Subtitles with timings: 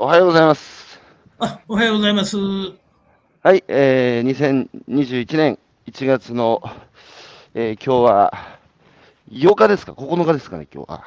[0.00, 1.00] おはようございます。
[1.40, 2.36] あ、おはようございます。
[3.42, 6.62] はい、えー、2021年1月の、
[7.52, 8.32] えー、今日は
[9.32, 11.04] 8日ですか ?9 日ですかね、今日は。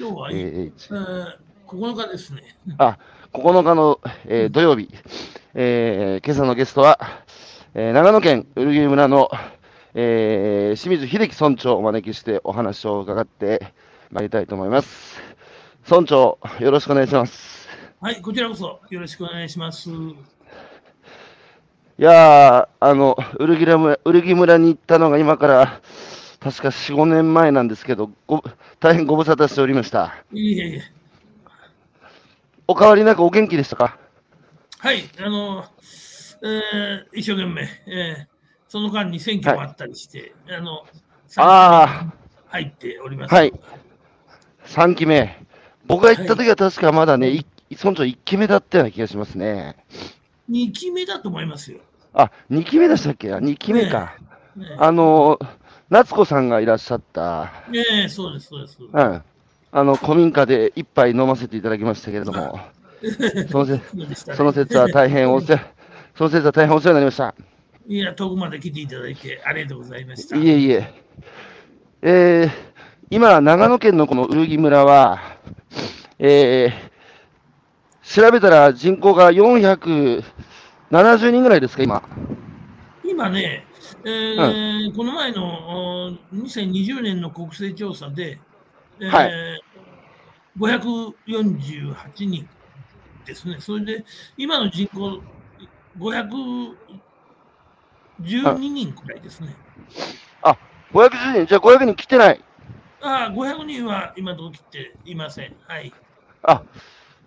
[0.00, 2.56] 今日は、ええーー、9日ですね。
[2.78, 2.98] あ、
[3.32, 4.92] 9日の、えー土曜日、
[5.54, 6.98] えー今朝のゲストは、
[7.74, 9.30] えー長野県ウルギ村の、
[9.94, 13.72] えー清水秀樹村長をお招きしてお話を伺って
[14.10, 15.22] まいりたいと思います。
[15.88, 17.65] 村長、よろしくお願いします。
[17.98, 19.88] はい、こちらこそよろしくお願いします。
[19.88, 19.94] い
[21.96, 25.80] やー、あの、ウルギラ村ウルギ村に行ったのが今から、
[26.38, 28.44] 確か4、5年前なんですけど、ご
[28.80, 30.14] 大変ご無沙汰しておりました。
[30.30, 30.82] いえいえ。
[32.68, 33.98] お変わりなくお元気でしたか？
[34.78, 35.64] はい、あの、
[36.42, 38.26] えー、一生懸命、えー、
[38.68, 40.84] その間に選挙もあったりして、あの、
[41.38, 42.12] あ
[42.48, 43.32] 入っております。
[43.32, 43.54] あ、はい。
[44.66, 45.42] 3期目。
[45.86, 49.76] 僕が行った時は確かまだね、い村長1期目だったような気がしますね。
[50.50, 51.78] 2期目だと思いますよ。
[52.14, 54.14] あ、2期目でしたっけあ ?2 期目か。
[54.56, 55.38] ねあの、
[55.90, 58.78] 夏子さんがいらっしゃった、ねえそうです、そうです。
[58.80, 59.22] うん。
[59.72, 62.58] あの、古民家で一杯飲ませていただきましたけれども、
[63.50, 63.80] そのせ
[64.34, 65.60] その説は大変お世話、
[66.16, 67.34] その説は大変お世話になりました。
[67.86, 70.36] いや、遠くまで来ていただいてありがとうございました。
[70.36, 70.94] いえいえ。
[72.02, 72.50] えー、
[73.10, 75.20] 今、長野県のこのウルギ村は、
[76.18, 76.95] えー、
[78.06, 80.22] 調べたら人口が470
[81.30, 82.02] 人ぐらいですか、今。
[83.04, 83.66] 今ね、
[84.04, 88.38] えーこの前のお2020年の国勢調査で、
[89.00, 89.32] えーはい
[90.58, 92.48] 548人
[93.26, 93.56] ですね。
[93.60, 94.04] それで、
[94.38, 95.22] 今の人口
[95.98, 96.74] 512
[98.72, 99.54] 人くらいですね。
[100.42, 100.56] あ、
[100.92, 102.42] 510人、じゃあ500人来てない。
[103.02, 105.56] ああ、500人は今どきっていません。
[105.66, 105.92] はい。
[106.42, 106.62] あ、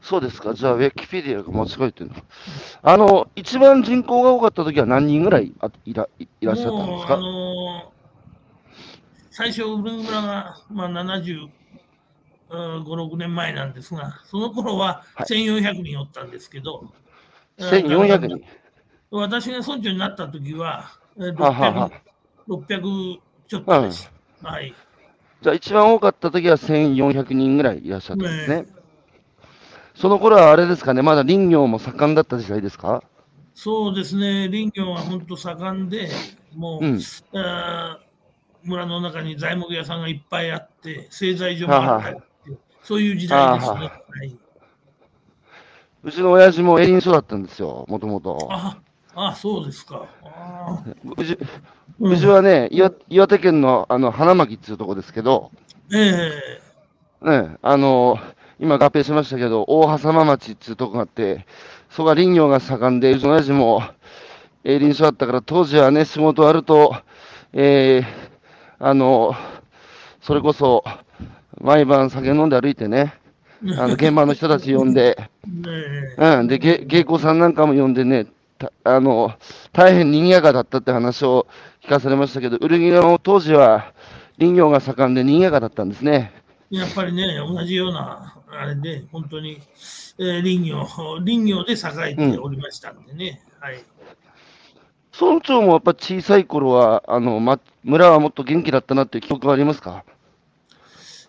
[0.02, 0.54] そうですか？
[0.54, 2.16] じゃあ、ウィキペディアが間違えてるの？
[2.82, 8.00] あの、一番人口が多かった時は何人ぐらいあいらいいらっしゃったんですもう、あかのー
[9.32, 11.50] 最初、ウルン村が、まあ、75、
[12.50, 16.92] 6年前なんですが、その頃ははい1400人おったんですけど、
[17.58, 18.42] ?1400 人？
[19.12, 21.92] 私が村長になった時は、えーははは
[22.48, 24.12] 600 600ちょっとです。
[24.42, 24.74] はい。
[25.42, 28.62] じゃあ、一番多かった時は1400人ぐらいいらっしゃったんですね。
[28.64, 28.68] ね
[30.00, 33.04] その頃はあれですかね、まだ林業も盛んだった時代ですか？
[33.54, 36.10] そうですね、林業は本当盛んで、
[36.56, 37.02] もう、うん。
[38.64, 42.24] 村の中に材木屋さんがいっぱいあって、製材所もあったりって、
[42.82, 43.74] そういう時代ですね。
[43.74, 43.90] はは
[44.24, 44.38] い。
[46.04, 48.48] うちの親父もエリン所だったんですよ、もともと。
[48.50, 48.80] あ
[49.16, 50.06] あ、そうですか。
[50.24, 50.82] あ
[51.18, 51.38] うち
[52.00, 52.14] うん。
[52.14, 55.52] うちはね、岩岩手県のあの花巻っていうとこですけど、
[55.94, 56.32] え
[57.22, 57.30] え。
[57.30, 58.18] ね、あの
[58.60, 61.46] 今合併しましたけど、大狭間町っていうとこがあって、
[61.90, 63.84] そこは林業が盛んで、うちの親父も
[64.64, 66.96] エリン所だったから、当時はね、仕事あると、
[67.54, 68.30] えー
[68.82, 69.36] あの、
[70.22, 70.84] それこそ、
[71.60, 73.14] 毎晩酒飲んで歩いてね、
[73.78, 78.28] あの 現場の人たち呼んで、ねうん、で、げ芸妓さんなんかも呼んでね、
[78.58, 79.34] たあの、
[79.74, 81.46] 大変賑やかだったって話を
[81.84, 83.92] 聞かされましたけど、ウルギラも当時は
[84.38, 86.32] 林業が盛んで賑やかだったんですね。
[86.70, 89.62] やっぱりね、同じような、あれで、本当に、
[90.18, 90.84] えー林業、
[91.26, 93.42] 林業で栄えておりましたんでね。
[93.60, 93.84] はい。
[95.20, 100.04] 村長もやっぱ小さい頃は、あの、ま、村はもっと元気だったなっていう記憶はありますか？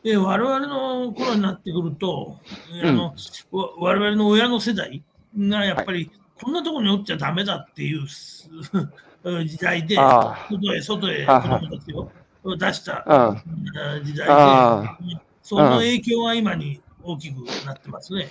[0.03, 2.39] えー我々の頃になってくると、
[2.73, 3.15] えーあの
[3.53, 5.03] わ我々の親の世代
[5.39, 6.11] がやっぱり、
[6.43, 8.49] こんなところにおっちゃダメだっていうす
[9.47, 12.11] 時代で、外へ外へ子はは供たちを
[12.57, 13.05] 出した
[14.03, 18.29] 時代あで、その影響が今に大きくなってますね。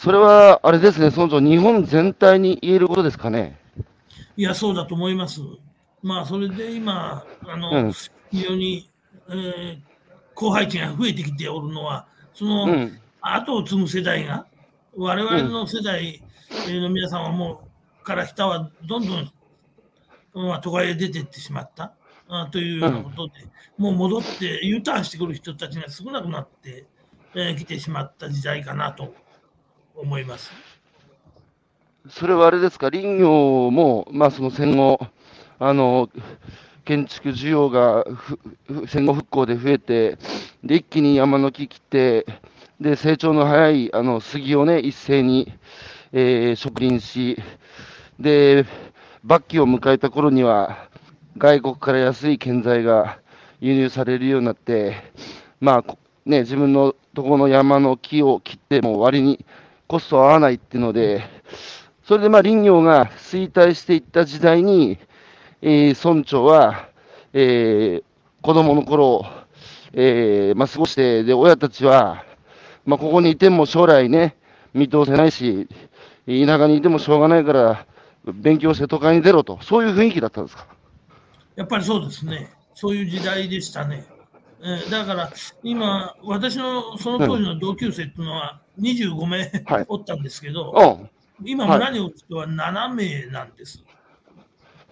[0.00, 3.58] それは、あれですね、村長、日本全体に言えることですかね？
[4.36, 5.40] いや、そうだと思います。
[6.02, 7.92] まあ、それで今、あの、うん
[8.30, 8.90] 非常に、
[9.28, 9.78] えー
[10.38, 13.00] 後輩値が増えてきておるのは、その、うん。
[13.22, 14.44] 後を継ぐ世代が、
[14.94, 16.22] 我々の世代
[16.68, 17.62] の皆さんはも
[18.02, 19.32] う、から下はどんどん、
[20.34, 21.94] まあ、都会へ出ていってしまった
[22.28, 23.32] あというようなことで、
[23.78, 26.95] もう戻って U ターンしてくる人たちが少なくなってき、
[27.36, 29.14] え来てしまった時代かなと
[29.94, 30.50] 思います。
[32.08, 34.98] それはあれですか、林業も、まあ、その戦後、
[35.58, 36.08] あの、
[36.84, 38.04] 建築需要が
[38.86, 40.18] 戦後復興で増えて、
[40.62, 42.24] で、一気に山の木切って、
[42.80, 45.52] で、成長の早い、あの、杉をね、一斉に、
[46.12, 47.42] えー植林し、
[48.20, 48.64] で、
[49.28, 50.88] 末期を迎えた頃には、
[51.36, 53.18] 外国から安い建材が
[53.60, 55.12] 輸入されるようになって、
[55.60, 55.96] まあ、
[56.26, 59.44] ね、自分のところの山の木を切っても割に
[59.86, 61.24] コスト合わないっていうので、
[62.04, 64.98] それでまあ林業が衰退していった時代に、
[65.62, 66.88] えー、村長は、
[67.32, 68.04] えー、
[68.42, 69.24] 子供の頃、
[69.92, 72.24] えーまあ、過ごして、で、親たちは、
[72.84, 74.36] まあ、ここにいても将来ね、
[74.74, 75.68] 見通せないし、
[76.26, 77.86] 田舎にいてもしょうがないから、
[78.26, 80.66] 勉強して都会に出ろと、そういう雰囲気だったんですか？
[81.54, 84.04] やっぱりそうですね、そういう時代でしたね。
[84.62, 85.32] えー、だから
[85.62, 91.08] 今、私のその当時の同級生っていうのは25名、はい、おったんですけど、
[91.40, 93.82] うん、今、村におる人は7名なんです。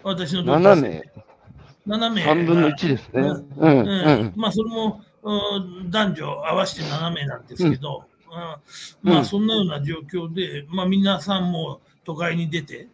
[0.02, 0.70] 私の同級生。
[0.70, 1.02] 7名
[1.86, 2.24] ?7 名。
[2.24, 3.22] 3分の1ですね。
[3.56, 5.00] うんうんまあ、それも
[5.90, 8.04] 男女合わせて7名なんですけど、
[9.02, 12.88] うん、まあ、そんなような状況で、まあ、皆さんも都会に出て、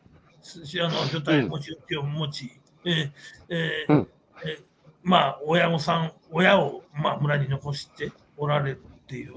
[0.80, 2.50] あの所帯持ちを持ち、
[2.84, 3.10] えー
[3.48, 4.06] えー
[4.44, 4.62] えー、
[5.02, 9.34] まあ、親御さん、親を、まあ、村に残しておられるっていう。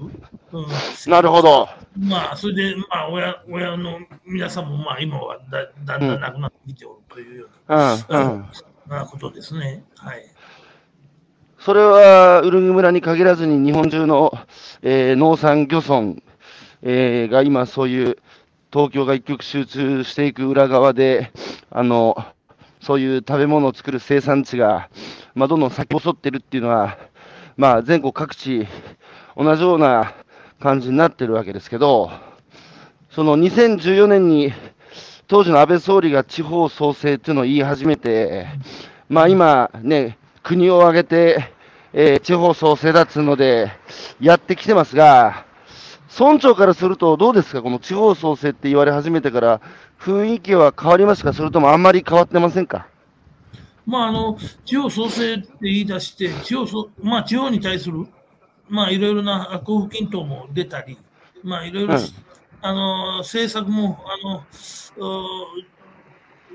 [0.52, 0.66] うん、
[1.10, 1.68] なるほど。
[1.98, 8.46] まあ、それで、まあ、親親の皆さんも、まあ、今はだだんだん亡くなってきておるというような、うん
[8.88, 9.82] なことですね。
[9.96, 10.26] はい。
[11.58, 14.32] それは、ウルグ村に限らずに、日本中の、
[14.82, 16.20] えー、農産漁村、
[16.82, 18.18] えー、が今、そういう
[18.70, 21.32] 東京が一極集中していく裏側で、
[21.70, 22.16] あの、
[22.82, 24.90] そういう食べ物を作る生産地が、
[25.34, 26.96] まあ、どんどん先細ってるっていうのは、
[27.56, 28.66] まあ、全国各地、
[29.36, 30.14] 同じような
[30.60, 32.10] 感じになってるわけですけど、
[33.10, 34.52] その2014年に、
[35.26, 38.46] 当時の安倍総理が地方創生っていうのを言い始めて、
[39.08, 41.50] まあ今ね、国を挙げて、
[41.92, 43.72] えー、地方創生だっつうので、
[44.20, 45.46] やってきてますが、
[46.18, 49.60] 村長からするとどうですか、この地方創生って言われ始めてから、
[49.98, 52.86] 雰囲気は変わりますか、それともあんまり変わってませんか？
[53.86, 58.06] まあ、あの地方創生って言い出して、地方そ、まあ、地方に対する、
[58.68, 60.98] まあ、いろいろな交付金等も出たり、
[61.42, 62.00] まあ、いろいろ、うん、
[62.62, 64.44] あの政策もあの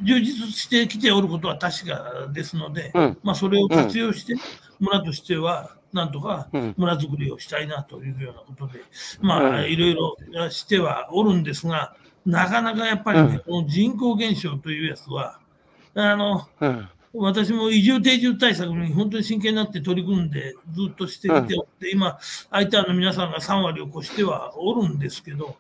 [0.01, 4.35] 充実してきておることは確かですので、うん、まあ、それを活用して、
[4.79, 8.83] 村としては、なんとか村づくりをしたいなというようなことで、
[9.21, 10.15] まあ、いろいろ
[10.51, 11.95] してはおるんですが、
[12.25, 15.39] なかなかやっぱりね、この人口減少というやつは、
[15.95, 16.47] あの、
[17.13, 22.19] 私も移住定住対策に本当に真剣になって取り組んでずっとしてきておって、今、
[22.51, 25.57] 相手の皆さんが3割を超してはおるんですけど、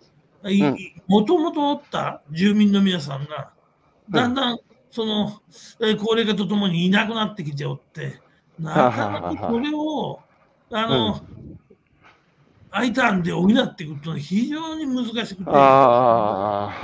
[1.07, 3.51] もともとおった住民の皆さんが、
[4.09, 4.59] だんだん
[4.91, 5.41] その、
[5.81, 8.21] え高齢化とともにいなくなってきておって、
[8.59, 10.19] なかなかこれを、
[10.71, 11.59] あの、うん、
[12.71, 15.51] I ターンで補っていくと非常に難しくて、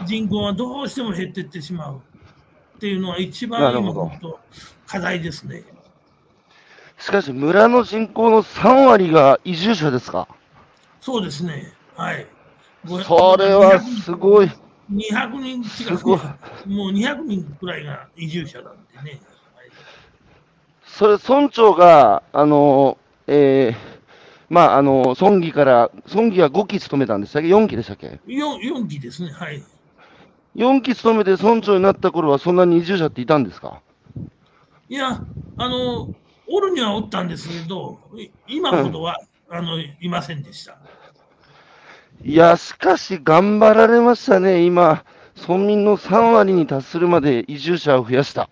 [0.07, 2.01] 人口はどうしても減っていってしまう
[2.75, 3.73] っていうのは一番
[4.85, 5.63] 課題ですね。
[6.97, 10.27] しかし、村の人口の3割が移住者ですか？
[11.01, 11.73] そうですね。
[11.95, 12.25] はい。
[12.87, 14.49] それはすごい。
[14.91, 16.17] 200人近く、もう
[16.91, 19.19] 200人くらいが移住者なんでね。
[20.85, 22.97] それ、村長が、あの、
[23.27, 23.75] えー、
[24.49, 29.63] まあ、あの、村議から、村議は5期務めたんでしたっけ ?4 期でしたっけ？4, ?4 期ですね、はい。
[30.55, 33.81] 4期務めて村長になった頃は、そんなに移住者っていたんですか？
[34.89, 35.21] いや、
[35.57, 36.13] あの、
[36.47, 37.99] おるにはおったんですけど、
[38.47, 39.19] 今ほどは、
[39.49, 40.77] うん、あのいませんでした。
[42.23, 45.03] いや、しかし頑張られましたね、今、
[45.47, 48.49] 村民の3割に達するまで移住者を増やした。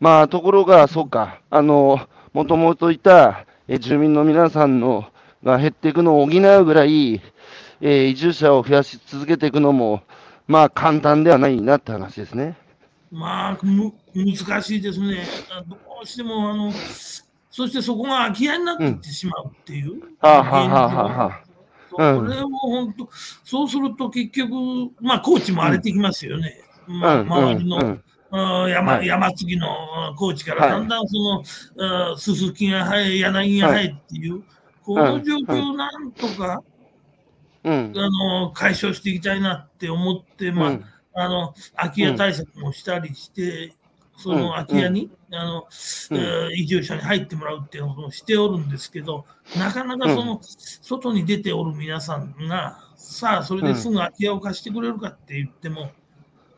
[0.00, 2.00] まあ、ところが、そうか、あの、
[2.34, 5.06] もともといたえ住民の皆さんの
[5.42, 7.20] が減っていくのを補うぐらい、
[7.80, 10.02] えー、移住者を増やし続けていくのも、
[10.46, 12.56] まあ、簡単ではないなって話ですね。
[13.10, 15.24] まあ、む難しいですね。
[15.68, 16.72] どうしても、あの、
[17.50, 19.94] そしてそこが空き家になってしまうっていう。
[19.94, 21.46] うん、はあ、はあははあ、
[21.96, 23.08] それも本当、
[23.44, 24.52] そうすると結局、
[25.00, 26.60] まあ、高知も荒れてきますよね。
[26.86, 27.98] まあ、周りの、
[28.68, 29.68] 山はい、山継ぎの
[30.16, 31.16] 高知からだんだんそ
[31.78, 34.42] の、すすきが生え、柳が生えっていう、
[34.84, 36.62] この状況をなんとか、
[37.68, 40.78] あの解消していきたいなって思って、まあ
[41.18, 43.72] あの空き家対策もしたりして、
[44.18, 45.66] その空き家に、あの
[46.54, 49.24] 移住者に入ってもらうっていうことをしておるんですけど、
[49.58, 55.90] なかなかその、外に出ておる皆さんが、さあ、それですぐ空き家を貸してくれるかって言っても、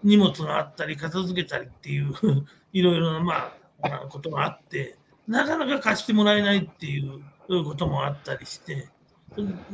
[0.03, 2.13] 荷物があったり、片付けたりっていう
[2.73, 4.97] いろいろな、まあ、ことがあって、
[5.29, 7.23] なかなか貸してもらえないっていう
[7.65, 8.89] こともあったりして、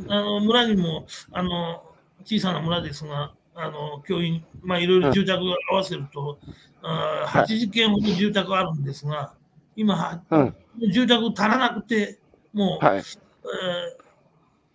[0.09, 1.83] あの村にもあの
[2.25, 6.39] 小さな村ですが、あの教員、まあ、いろいろ住宅を合わせると、
[6.83, 9.35] うん、80軒ほど住宅あるんですが、
[9.77, 10.55] 今、うん、
[10.93, 12.19] 住宅足らなくて、
[12.53, 13.03] もう、はい、え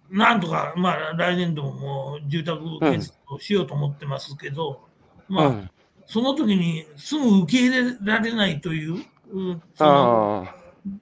[0.10, 4.82] なんとか、まあ、来年度も住宅建設をしようと思ってますけど、
[5.28, 5.70] まあ、うん。
[6.08, 10.56] その時にすぐ受け入れられないという、うんそのあ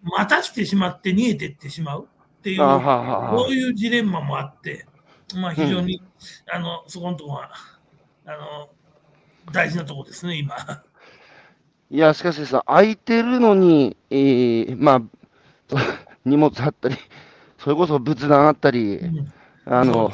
[0.04, 2.08] 待たしてしまって逃げていってしまう
[2.48, 4.86] っていう、こういうジレンマもあって、
[5.36, 6.02] まあ、非常に、
[6.52, 7.52] あのそこのところは
[8.26, 8.70] あの
[9.52, 10.56] 大事なところですね、今。
[11.90, 15.02] いや、しかしさ、空いてるのに、えーまあ、
[16.26, 16.96] 荷物あったり、
[17.58, 19.34] それこそ仏壇あったり、うん
[19.70, 20.12] あの、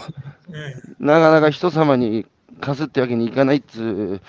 [0.52, 2.26] えなかなか人様に
[2.60, 4.22] 貸すってわけにいかないっつう、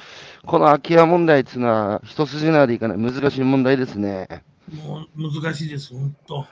[0.46, 4.28] この空き家問題っつうのは、一筋縄でいかない難しい問題ですね。
[4.30, 4.42] え
[4.86, 6.46] もう難しいです、本当。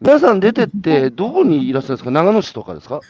[0.00, 2.10] 皆さん出てって、どこにいらっしゃるんですか？
[2.10, 3.00] 長野市とかですか？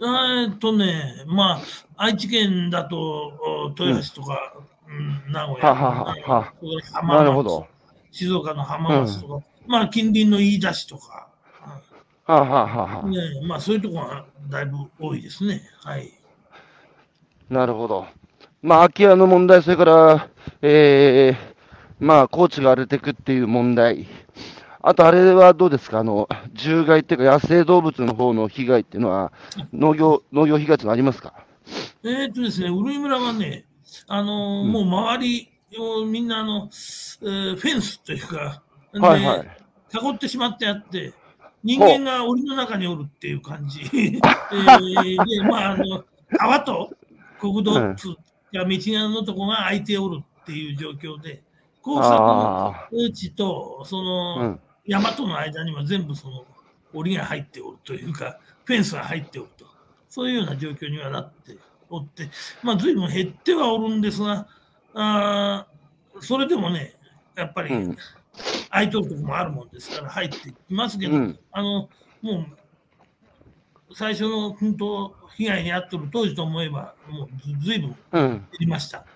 [0.00, 1.60] えーっとね、まあ、
[1.96, 4.54] 愛知県だとお豊橋とか、
[4.88, 6.52] うん名古屋、はは
[7.00, 7.66] はなるほど。
[8.10, 11.28] 静岡の浜松とか、まあ、近隣の飯田市とか、
[12.24, 13.02] はあ、はあは
[13.46, 15.62] まあ、そういうところがだいぶ多いですね。
[15.84, 16.10] はい。
[17.48, 18.06] なるほど。
[18.62, 20.28] まあ、空き家の問題、それから、
[20.60, 24.08] えー、まあ、高地が荒れてくっていう問題。
[24.88, 25.98] あと、あれはどうですか？
[25.98, 29.32] あの、獣害っていうか、野生動物の方の被害っていうのは、
[29.72, 31.34] 農業、農業被害っていうのはありますか？
[32.04, 33.64] えーっとですね、うるい村はね、
[34.06, 38.62] あのーうんもう周りをみんなあの、えーフェンスというか、
[38.92, 39.40] ではいはい。
[39.92, 41.12] 囲ってしまってあって、
[41.64, 43.80] 人間が檻の中におるっていう感じ。
[43.90, 46.04] えーで、まあ、あの、
[46.38, 46.90] 川と
[47.40, 47.96] 国道うん
[48.52, 48.78] が道
[49.10, 51.42] のとこが空いておるっていう状況で、
[51.82, 54.60] 工作のあ地と、そあ、うの、ん。
[54.86, 56.44] 山との間には全部その、
[56.92, 59.66] 檻が入っておるというか、フェンスが入っておると。
[60.08, 61.56] そういうような状況にはなって
[61.90, 62.30] おって、
[62.62, 64.46] まあ、随分減ってはおるんですが、
[64.94, 66.94] あーそれでもね、
[67.34, 67.96] やっぱり、うん
[68.70, 71.38] 空いとるとこもあるもんですから入ってきますけど、うん。
[71.52, 71.88] あの
[72.20, 72.46] も
[73.88, 78.30] う最初の本当被害に遭ってる当時と思えばもうずずいぶんうん。
[78.30, 79.06] 減りました。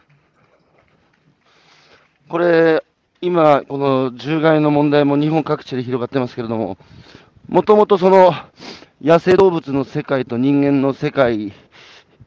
[2.28, 2.82] これ、
[3.22, 6.78] 今、この獣害の問題も日本各地で広がってますけれども、
[7.48, 8.32] もともとその
[9.02, 11.52] 野生動物の世界と人間の世界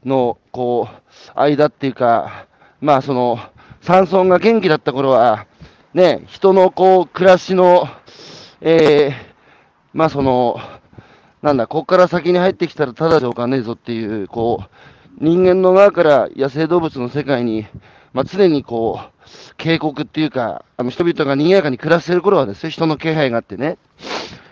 [0.05, 0.87] のこ
[1.35, 2.45] う間っていうか、
[2.79, 3.39] まあその
[3.81, 5.47] 山村が元気だった頃は、
[5.95, 7.87] ね、人のこう暮らしの、
[8.61, 9.33] えー
[9.93, 10.59] まあその、
[11.41, 17.65] なんだ、ここから先に入ってきたらただじゃおかねえぞっていう、こう、人間の側から野生動物の世界に、
[18.13, 23.77] まあ、常にこう、警告っていうか、あの人々が賑やかに暮らしてる頃はですよ、人の気配があってね。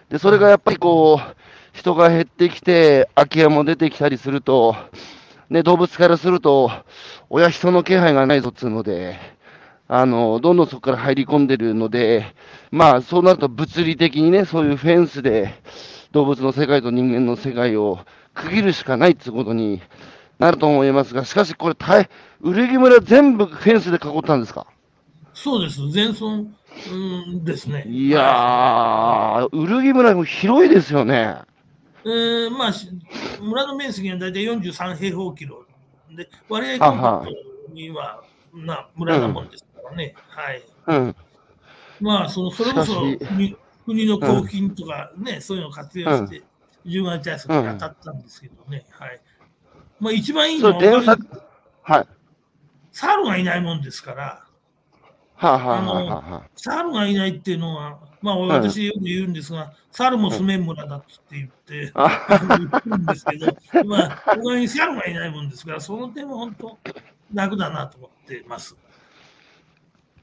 [0.10, 1.36] で、それがやっぱりこう、
[1.74, 4.76] 人が減ってきて、空き家も出てきたりすると、
[5.50, 6.72] ね、動物からすると、
[7.30, 9.20] 親人の気配がないぞっつうので、
[9.88, 12.34] あの、どんどんそこから入り込んでるので、
[12.72, 15.54] まあ、そうなると物理的にね、そういうフェンスで、
[16.12, 18.00] 動物の世界と人間の世界を
[18.34, 19.82] 区切るしかないっていうことに
[20.40, 22.10] なると思いますが、しかしこれ大、
[22.44, 24.68] ウ木村全部フェンスで囲ったんですか？
[25.34, 26.48] そうです、全村、う
[27.34, 27.86] ん、ですね。
[27.88, 31.38] いやー、ウ木村も広いですよね。
[32.04, 32.90] えーまあ、し
[33.40, 35.66] 村の面積が大体43平方キロ
[36.16, 37.26] で、割合コンパク
[37.68, 40.16] トにはな村なもんですからね。
[40.28, 40.64] はい。
[40.88, 41.16] うん。
[42.00, 43.56] まあ、そのそれこそ国
[43.86, 46.42] 国の交付金とかね、そういうのを活用して、
[46.86, 48.86] 10月対策に当たったんですけどね。
[48.90, 49.22] はい。
[50.00, 51.06] まあ、一番いいそのは、れ電
[53.02, 53.24] 作、はい。
[53.24, 54.44] 猿がいないもんですから、
[55.36, 63.48] はあ、はあはあはあ、猿がいないっていうのは、まあ、ん私よく言うんですが、猿も住めん村だって言って、あ言うんですけど、
[63.86, 66.78] まあ、他に猿がいないもんですから、その点は本当、
[67.34, 68.76] 楽だなと思ってます。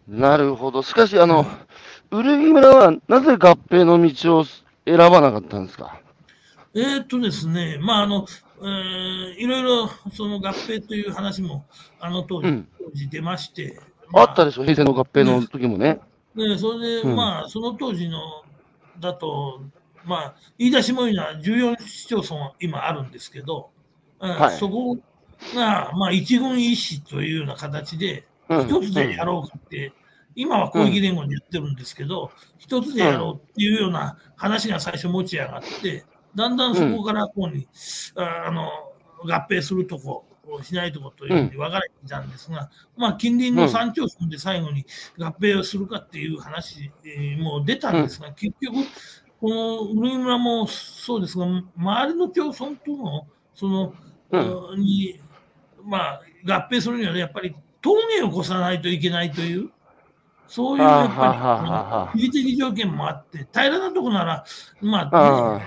[0.06, 0.82] なるほど。
[0.82, 1.44] しかし、あの、
[2.12, 5.98] ウルギ村はなぜ合併の道を選ばなかったんですか？
[6.74, 8.26] えーっとですね、まあ、あの、
[8.60, 11.64] えーいろいろその合併という話も、
[12.00, 12.68] あの当時,、うん。
[12.78, 13.78] 当時出まして、
[14.12, 14.24] あ。
[14.24, 16.00] ったでしょ平成の合併の時もね。
[16.34, 17.16] でそれで、うん。
[17.16, 18.20] まあ、その当時の
[18.98, 19.60] だと、
[20.04, 23.70] まあ、言い出しもいいのは14市町村今あるんですけど、
[24.20, 24.56] うんはい。
[24.56, 24.96] そこ
[25.54, 28.66] が、まあ、一軍一市というような形で、うん。
[28.66, 29.92] 一つでやろうかって、
[30.34, 36.04] 今は広域連合でやってるんですけど、一つでやろうっていうような話が最初持ち上がって、
[36.34, 37.66] だんだんそこからこうに、
[38.16, 38.70] ああの
[39.24, 40.24] 合併するとこ、
[40.62, 44.86] しないとこというふうに分かれていたんですが、まあ、近隣の3町村で最後に
[45.18, 48.76] 合併をするかっていう話えーも出たんですが、結局、
[49.40, 51.44] このウル村もそうですが、
[51.76, 53.94] 周りの町村との、その、
[54.30, 54.80] うん。
[54.80, 55.20] に、
[55.84, 59.70] まあ、合併するにはね、やっぱり峠を越さないといけないという、
[60.48, 64.44] そういうやっぱり、地理的条件もあって、平らなとこなら、
[64.80, 65.60] まあ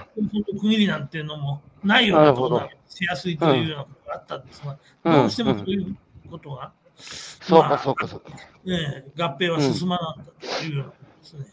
[0.60, 5.96] 区切りなんていうのもないようなところがしやすいというようなことがあったんですが、うんどうしてもそういう
[6.30, 8.32] ことが、そうか、まあそうか、そうか。
[8.66, 11.46] ええ合併は進まなんだというようなことですね。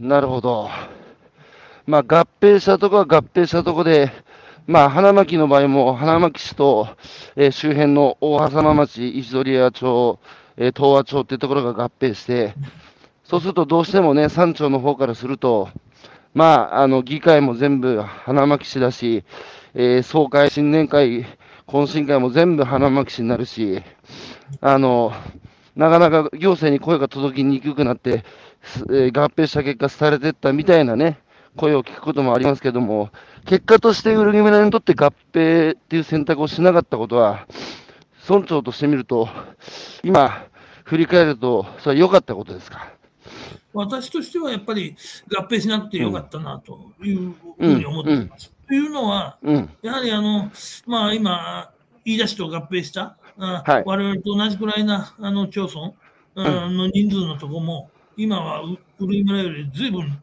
[0.00, 0.70] なるほど。
[1.86, 4.10] まあ、合併したとこは合併したとこで、
[4.66, 6.88] まあ、花巻の場合も、花巻市と、
[7.36, 10.18] えー周辺の大狭間町、石鳥屋町、
[10.62, 12.54] え東和町っていうところが合併して、
[13.24, 15.70] そうするとどうしてもね、山町の方からすると、
[16.34, 19.24] まあ、あの、議会も全部花巻市だし、
[19.72, 21.24] えー総会、新年会、
[21.66, 23.82] 懇親会も全部花巻市になるし、
[24.60, 25.12] あの、
[25.76, 28.22] なかなか行政に声が届きにくくなって、
[28.90, 31.20] えー合併した結果、廃れていったみたいなね、
[31.56, 33.08] 声を聞くこともありますけども、
[33.46, 37.46] 結果として古着村にとって合併っていう選択をしなかったことは、
[38.28, 39.28] 村長としてみると、
[40.04, 40.49] 今、
[40.90, 42.92] 振り返ると、それは良かったことですか？
[43.72, 44.96] 私としてはやっぱり
[45.38, 48.52] 合併しなくてよかったなというふうに思っています。
[48.66, 50.50] というのは、うん、やはりあの、
[50.86, 51.70] まあ、今、
[52.04, 53.84] 飯田市と合併した、あはい。
[53.86, 55.92] 我々と同じくらいなあの町村、
[56.34, 60.22] あの人数のとこも、今はう古井村よりずいぶん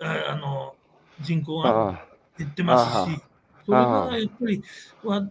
[0.00, 0.74] ああの
[1.20, 2.02] 人口が
[2.36, 3.20] 減ってますし、
[3.64, 4.62] それからやっぱり
[5.04, 5.28] は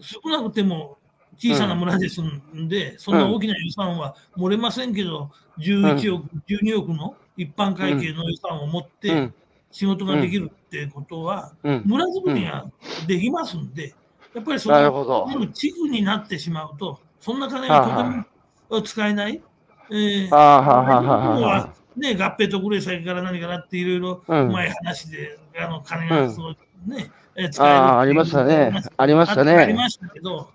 [0.00, 0.98] 少なくても
[1.38, 9.34] 小さな村ですんで、そんな大きな予算は漏れませんけど、11億、12億の一般会計の予算を持っうてん、
[9.70, 12.64] 仕事ができるってことは、うん、村づくりが
[13.06, 13.94] できますんで、
[14.34, 15.26] やっぱりそなるほど。
[15.28, 19.42] の地区になってしまうと、そんな金がとても使えない。
[19.90, 24.52] えーああはね、合併特例先から何からっていろいろうん。
[24.52, 26.28] 前話で、あの金うん。
[26.28, 28.70] がそう、ね、えー使えるああ、ありましたね。
[28.98, 29.52] ありましたね。
[29.52, 30.50] あありましたけど、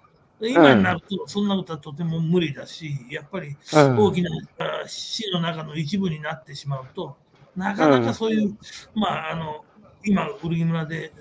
[0.47, 3.97] 今になるとそんなことはとても無理だし、やっぱりうん。
[3.97, 4.29] 大きな
[4.59, 7.15] あ市の中の一部になってしまうと、
[7.55, 8.57] なかなかそういう、
[8.95, 9.65] まあ、あの
[10.03, 11.11] 今、古着村で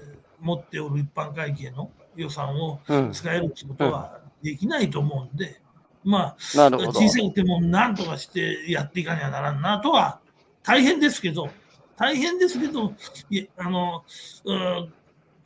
[0.41, 5.61] 持っておる一般会計の予算をうん、使えるってことはできないと思うんで、
[6.05, 6.37] まあ。
[6.39, 10.21] 小さくてもなんとかしてやっていかにはならんなとは、
[10.63, 11.51] 大変ですけど、
[11.97, 12.95] 大変ですけど、
[13.59, 14.05] あの
[14.45, 14.93] うん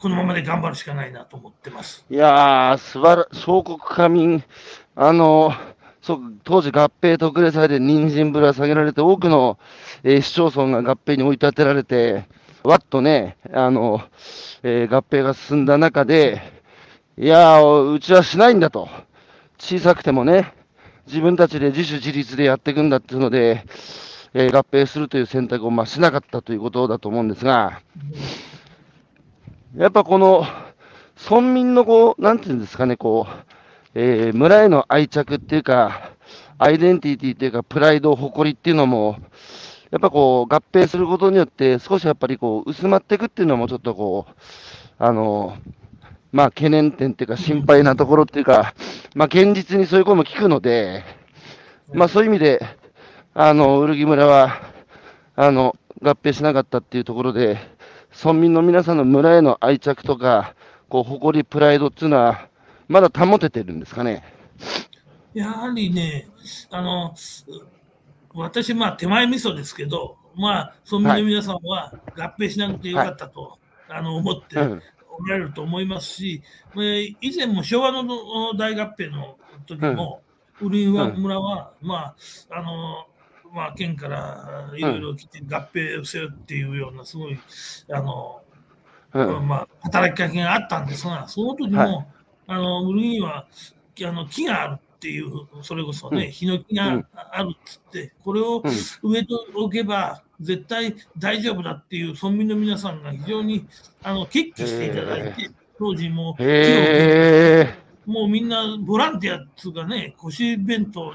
[0.04, 2.04] このままで頑張るしかないなと思ってます。
[2.10, 4.44] いやー、すばら、小国家民、
[4.94, 5.54] あの、
[6.02, 9.58] そう、当時合併特例されて人参ぶら下げられて、多くの、
[10.02, 12.26] えー市町村が合併に追い立てられて、
[12.64, 14.02] わっとね、あの、
[14.62, 16.42] えー合併が進んだ中で、
[17.16, 18.90] いやー、うちはしないんだと。
[19.58, 20.52] 小さくてもね、
[21.06, 23.64] 自分たちで自主自立でやっていくんだっていうので、
[24.34, 27.80] えー合併するという選択をまあしなかったということだと思うんですが、
[29.76, 30.46] やっぱこの
[31.28, 33.34] 村民のこう、なんていうんですかね、こう、
[33.94, 36.12] えー村への愛着っていうか、
[36.58, 39.16] アイデンティティっていうか、プライド、誇りっていうのも、
[39.90, 44.32] やっぱこう、合併することによって、少しやっぱりこう、薄まっていくっていうのもちょっとこう、
[44.98, 45.56] あの、
[46.30, 48.74] まあ、懸念点っていうか、心配なところっていうか、
[49.16, 51.04] まあ、現実にそういう声も聞くので、
[51.92, 52.60] まあ、そういう意味で、
[53.34, 54.60] あの、ウルギ村は、
[55.34, 57.73] あの、合併しなかったっていうところで、
[58.16, 60.54] 村民の皆さんの村への愛着とか、
[60.88, 62.48] こう、誇り、プライドっていうのは、
[62.88, 64.22] まだ保ててるんですかね？
[65.32, 66.28] やはりね、
[66.70, 67.14] あの
[68.34, 74.82] 私、まあ、手前味噌ですけど、まあ、村民の皆さんは合併しなくてよかったと、あの思ってうん。
[75.16, 76.42] おられると思いますし、
[76.74, 78.04] えー以前も昭和の
[78.56, 80.22] 大合併の時も、
[80.60, 82.16] ウリン村は、まあ、
[82.50, 83.06] あの、
[83.54, 87.38] まあ、県からいろいろ来て合併せよっていうような、すごい、
[87.90, 88.40] あの、
[89.12, 89.46] うん。
[89.46, 92.06] まあ、働きかけがあったんですが、その時も、はい
[92.46, 93.46] あの、売るには
[94.02, 95.30] あの木があるっていう、
[95.62, 98.62] それこそね、うんヒノキがあるっつって、これを
[99.02, 103.66] 植えておけば絶対大丈夫だっていう村民の皆さんが非常に
[104.02, 107.74] あの決起していただいて、当時も木をへえ。
[108.06, 111.14] もうみんなボランティアっつうかね、腰弁当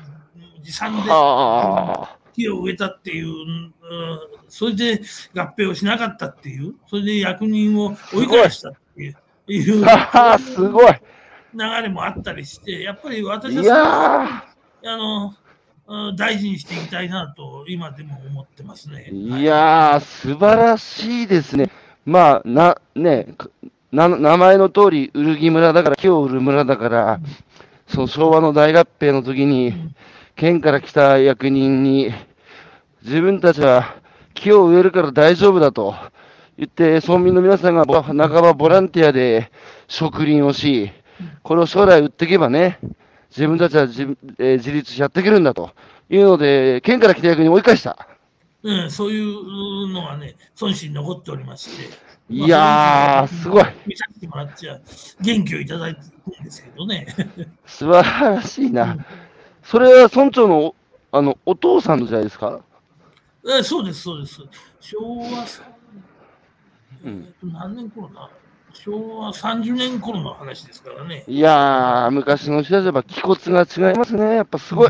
[0.61, 2.18] 持参ではあ。
[2.39, 3.73] 木を植えたっていう、うん
[4.47, 5.01] それで
[5.35, 9.15] 合併をしなかったっていう、それで役人を追い返したっていう
[9.47, 10.93] いうはあ、すごい。
[11.53, 14.43] 流れもあったりして、やっぱり私いは
[14.81, 15.33] やあの
[15.87, 19.09] うん大事にしていきたいなと今でも思ってますね。
[19.11, 21.69] ー、いやー、素晴らしいですね。
[22.05, 23.35] まあ、な、ね、
[23.91, 27.19] 名前の通り、ウルギ村だから、木を売る村だから、
[27.87, 29.73] その昭和の大合併の時に、
[30.35, 32.13] 県から来た役人に、
[33.03, 33.95] 自分たちは
[34.33, 35.95] 木を植えるから大丈夫だと
[36.57, 39.51] 言って、村民の皆さんがぼ半ばボランティアで
[39.87, 40.91] 植林をし、
[41.43, 42.79] これを将来売っていけばね、
[43.29, 45.71] 自分たちは自,、えー自立してやっていけるんだと
[46.09, 48.07] いうので、県から来た役に追い返した。
[48.61, 51.97] うん、そういうのがね、孫子に残っておりまして、
[52.29, 53.65] いやー、すごい。
[53.85, 54.77] 見させてもらっちゃ、
[55.21, 56.01] 元気をいただいて
[56.35, 57.07] るんですけどね。
[57.65, 58.03] 素晴
[58.35, 58.97] らしいな。
[59.63, 60.75] それは村長のお
[61.11, 62.59] あのお父さんの時代ですか？
[63.49, 64.41] えそうです、そうです。
[64.79, 64.97] 昭
[65.31, 65.63] 和さ、
[67.03, 68.29] うん何年頃だ？
[68.73, 71.23] 昭和30年頃の話ですからね。
[71.27, 74.35] いやー、昔の人たちは気骨が違いますね。
[74.35, 74.89] やっぱすごい。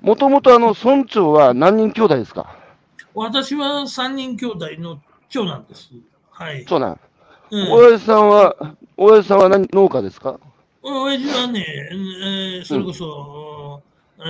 [0.00, 2.56] もともとあの村長は何人兄弟ですか？
[3.14, 5.90] 私は3人兄弟の長男です。
[6.30, 6.64] はい。
[6.66, 6.98] 長男。
[7.52, 8.54] うん親父さんは、
[8.96, 10.38] 親父さんは何農家ですか？
[10.82, 13.82] 親父はね、えーそれこそ、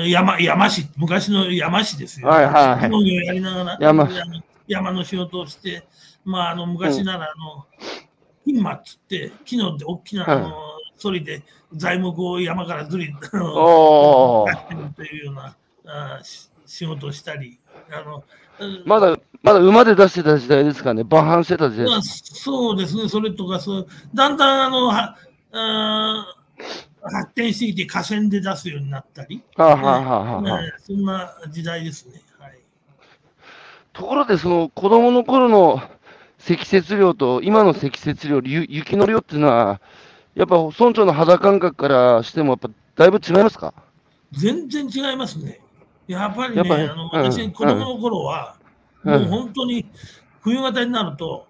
[0.07, 2.29] 山山市、昔の山市ですよ。
[2.29, 4.09] はいはい農業やりながら山
[4.69, 5.85] 山の仕事をして、
[6.25, 7.67] まあ、あの昔ならあの、
[8.45, 10.55] 金馬っつって、木の大きな、あの
[10.97, 11.43] そりで
[11.75, 17.59] 材木を山からずり、あしてるというようなあし仕事をしたり、
[17.91, 18.23] あの
[18.61, 21.03] うんまだ、まだ馬で出してた時代ですかね。
[21.03, 22.03] 馬販してた時代まあ。
[22.03, 25.17] そうですね、それとかそう、だんだんあのは
[25.53, 26.40] あー
[27.31, 32.21] 発展してきて河川で出すようになったり、はあ、はあはそんな時代ですね。
[32.39, 32.59] はい、
[33.93, 35.81] ところで、その子供の頃の
[36.39, 39.81] 積雪量と今の積雪量、ゆ雪の量っていうのは、
[40.35, 43.75] やっぱ村長の肌感覚からしても、やっぱだいぶ違いますか？
[44.33, 45.61] 全然違いますね。
[46.09, 48.57] やっぱりやっぱりね、あのうん私、子供の頃は、
[49.05, 49.13] うん。
[49.13, 49.87] もう本当に
[50.41, 51.47] 冬型になると、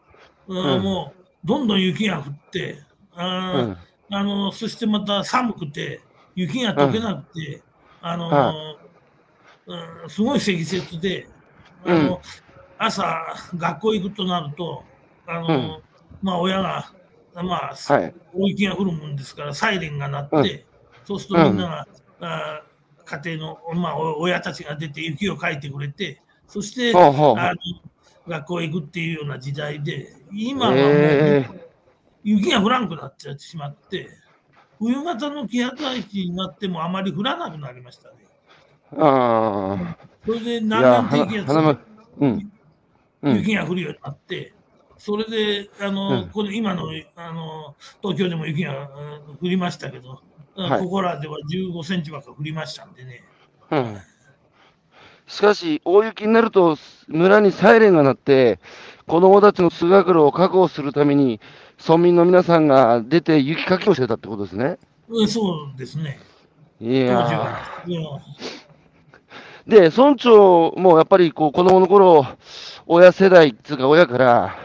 [0.47, 0.83] うんうん。
[0.83, 2.83] もうどんどん雪が降って、
[3.15, 3.77] あーうん。
[4.11, 6.01] あのそしてまた寒くて、
[6.35, 7.63] 雪が溶けなくて、
[8.03, 8.77] あのは
[9.67, 11.29] うんすごい積雪で、
[11.85, 12.21] あの
[12.79, 14.83] 朝、学校行くとなると、
[15.27, 15.83] あのうん。
[16.23, 16.93] まあ、親が、
[17.35, 18.15] まあ、はい。
[18.35, 20.45] 大雪が降るもんですから、サイレンが鳴って、うん。
[21.05, 21.87] そうするとみんなが、
[22.21, 22.71] あー
[23.23, 27.55] 家庭の、まあ、お親たちが出て雪をかいてくれて、そして、あの
[28.29, 31.47] 学校へ行くっていうような時代で、今はもう、え
[32.25, 34.09] 雪が降らんくなっちゃってしまって、
[34.79, 38.15] 冬型の気圧配置になってもあまり降らなくなりましたね。
[38.93, 41.81] ー、あそれで南岸低気圧花花
[42.21, 42.53] うん。
[43.23, 43.37] うん。
[43.37, 44.55] 雪が降るようになって、
[44.99, 48.91] それであの、うんこの今のあの東京でも雪が
[49.29, 50.21] うん降りましたけど、
[50.57, 53.25] はいここらでは15センチばっか降りましたんでね。
[53.71, 53.99] うん
[55.27, 58.59] しかし、大雪になると村にサイレンが鳴って、
[59.11, 61.41] 子供たちの通学路を確保するために、
[61.85, 64.79] 村民の皆さんが出て雪かきをしてたってことですね。
[65.09, 66.21] うんそうですね。
[66.81, 67.61] いや
[69.67, 72.25] で、村長もやっぱりこう子供の頃、
[72.87, 74.57] 親世代っていうか親から、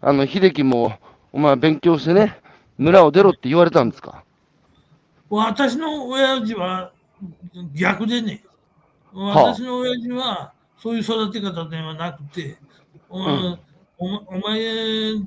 [0.00, 0.94] あの、秀樹も、
[1.30, 2.40] お前勉強してね、
[2.78, 4.24] 村を出ろって言われたんですか？
[5.28, 6.92] 私の親父は
[7.74, 8.42] 逆でね、
[9.12, 12.56] 私の親父はそういう育て方ではなくて、
[13.12, 13.58] ん
[14.02, 14.60] お前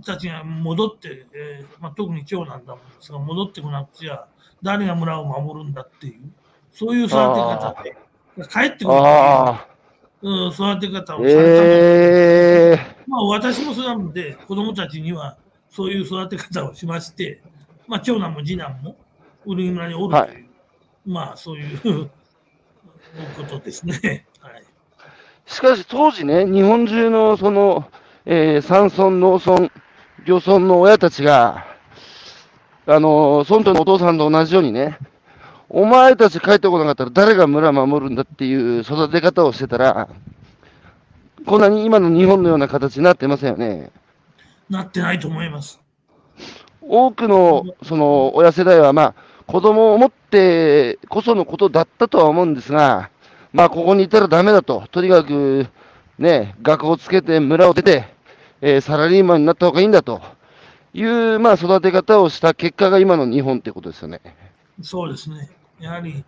[0.05, 2.85] たちが戻って、えーまあ、特に長男だもん。
[2.85, 4.25] ですが、戻ってこなくちゃ
[4.61, 6.31] 誰が村を守るんだっていう、
[6.71, 7.83] そういう育て方。
[7.83, 7.95] で、
[8.47, 8.97] 帰ってくる。
[8.97, 9.01] っ
[10.19, 15.37] ていうん、育て方あ、をされたええまあ、私もそうなので、子供たちには
[15.69, 17.41] そういう育て方をしまして、
[17.87, 18.95] まあ、長男も次男も
[19.45, 20.45] ウルギ村におるという、はい。
[21.05, 22.09] まあ、そういう
[23.37, 24.25] ことですね。
[24.39, 24.63] はい、
[25.45, 27.85] しかし当時ね、日本中のその、
[28.27, 29.71] えー山村、農村、
[30.25, 31.67] 漁村の親たちが、
[32.87, 34.97] あの村長のお父さんと同じようにね、
[35.69, 40.09] お前たち帰ってこなかったら誰が村守るんだっていう育て方をしてたら、
[41.45, 43.91] こんなに今の日本のような形になってませんよね。
[44.71, 45.79] なってないと思います。
[46.81, 53.11] 多くのその親世代は、まあ、子供を持ってこそのことだったとは思うんですが、
[53.53, 55.67] まあ、ここにいたらダメだと、とにかく、
[56.17, 58.14] ね、学校をつけて村を出て、
[58.67, 60.19] えーサラリーマンになった方がいいんだと
[60.91, 64.21] いう、まあ、育て方をした結果が今の日本ってことですよね。
[64.81, 65.51] そうですね。
[65.79, 66.23] やはり、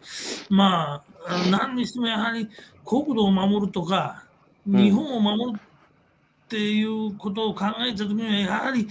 [0.48, 2.48] まあ、何にしてもやはり
[2.86, 4.24] 国土を守るとか、
[4.70, 8.88] ん日本を守るっていうことを考えたときには、やはり、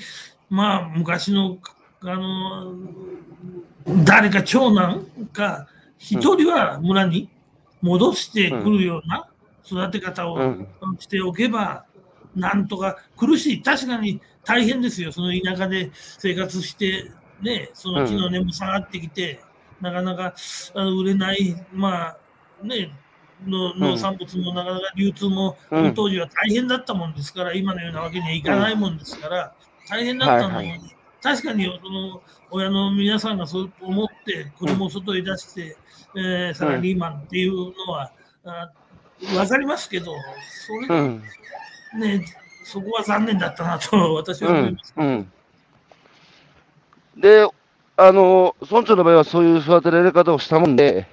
[0.51, 1.59] まあ、昔の、
[2.01, 2.75] あの、
[4.05, 7.29] 誰か長男か、一人は村に
[7.81, 9.29] 戻してくるような
[9.65, 10.67] 育て方をうん
[10.99, 11.86] しておけば、
[12.37, 19.41] なんとか苦しい、確かに大変ですよ、その田舎で生活して、ね、その木の根も下がってきて、
[19.81, 20.35] なかなか
[20.75, 22.17] あの売れない、まあ
[22.63, 22.91] ね、
[23.45, 25.95] の農産物もなかなか流通も、うん。
[25.95, 29.53] 当時は大変だったもんですから、今のようなわけにはいかないもんですから、
[29.89, 30.85] 大変だったのに、はいは
[31.23, 35.77] 確かにその親の皆さんがそう思って子供を外へ出して、
[36.15, 37.53] えーサラリーマンっていう
[37.87, 38.13] のは、
[38.45, 38.71] あ
[39.21, 40.15] 分かりますけど、
[40.67, 41.23] それがうん。
[41.97, 42.25] ね、
[42.65, 44.95] そこは残念だったなと私はうん思います。。
[44.97, 45.33] うん。
[47.17, 47.49] で、
[47.97, 51.07] あの、村長の場合はそういう育てられ方をしたもんで、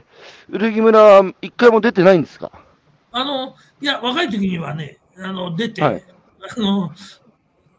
[0.51, 2.51] 古着村は一回も出てないんですか？
[3.11, 6.03] あのいや、若い時にはね、あの出て、はい
[6.55, 6.91] あの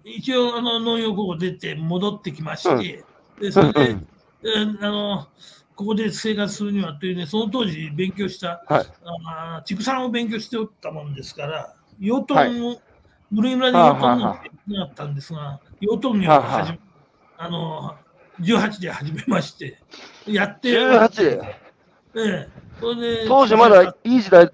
[0.04, 3.04] 一応あの農業高校出て戻ってきまして、
[3.40, 4.06] でそれで、うん
[4.42, 5.28] えーあの
[5.76, 8.86] ここで生活するにはというね、その当時勉強した、はい。
[9.02, 12.80] あー畜産を勉強しておったもんですから、養豚はいを、
[13.34, 16.78] ブルー村で養豚の勉強だったんですが、養豚業を始め、
[17.36, 17.96] あの
[18.40, 19.78] 18で始めまして、
[20.26, 21.42] やって、18
[22.16, 22.48] ええ、
[22.80, 24.48] それで当時まだいい時代、